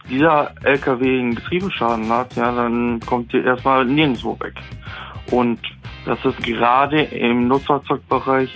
[0.10, 4.54] dieser LKW einen Getriebeschaden hat, ja, dann kommt ihr erstmal nirgendwo weg.
[5.32, 5.60] Und
[6.06, 8.56] das ist gerade im Nutzfahrzeugbereich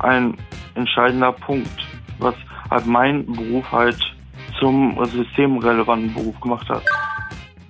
[0.00, 0.36] ein
[0.74, 1.86] entscheidender Punkt,
[2.18, 2.34] was
[2.70, 3.98] halt mein Beruf halt
[4.58, 6.82] zum systemrelevanten Beruf gemacht hat.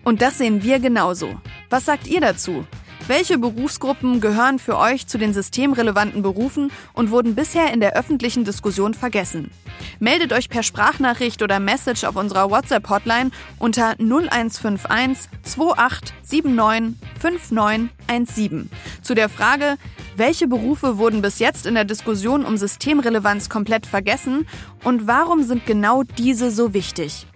[0.05, 1.35] Und das sehen wir genauso.
[1.68, 2.64] Was sagt ihr dazu?
[3.09, 8.45] Welche Berufsgruppen gehören für euch zu den systemrelevanten Berufen und wurden bisher in der öffentlichen
[8.45, 9.53] Diskussion vergessen?
[10.01, 13.31] Meldet euch per Sprachnachricht oder Message auf unserer WhatsApp-Hotline
[13.61, 18.71] unter 0151 2879 5917
[19.03, 19.77] zu der Frage,
[20.17, 24.49] welche Berufe wurden bis jetzt in der Diskussion um Systemrelevanz komplett vergessen
[24.83, 27.29] und warum sind genau diese so wichtig?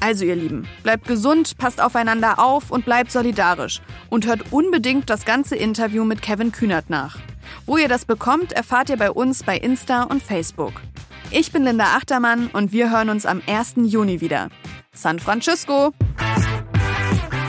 [0.00, 3.80] Also ihr Lieben, bleibt gesund, passt aufeinander auf und bleibt solidarisch.
[4.10, 7.18] Und hört unbedingt das ganze Interview mit Kevin Kühnert nach.
[7.64, 10.82] Wo ihr das bekommt, erfahrt ihr bei uns bei Insta und Facebook.
[11.30, 13.74] Ich bin Linda Achtermann und wir hören uns am 1.
[13.84, 14.48] Juni wieder.
[14.92, 15.92] San Francisco!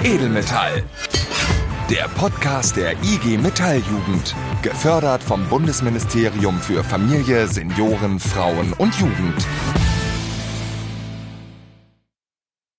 [0.03, 0.83] Edelmetall.
[1.89, 4.35] Der Podcast der IG Metalljugend.
[4.61, 9.45] Gefördert vom Bundesministerium für Familie, Senioren, Frauen und Jugend.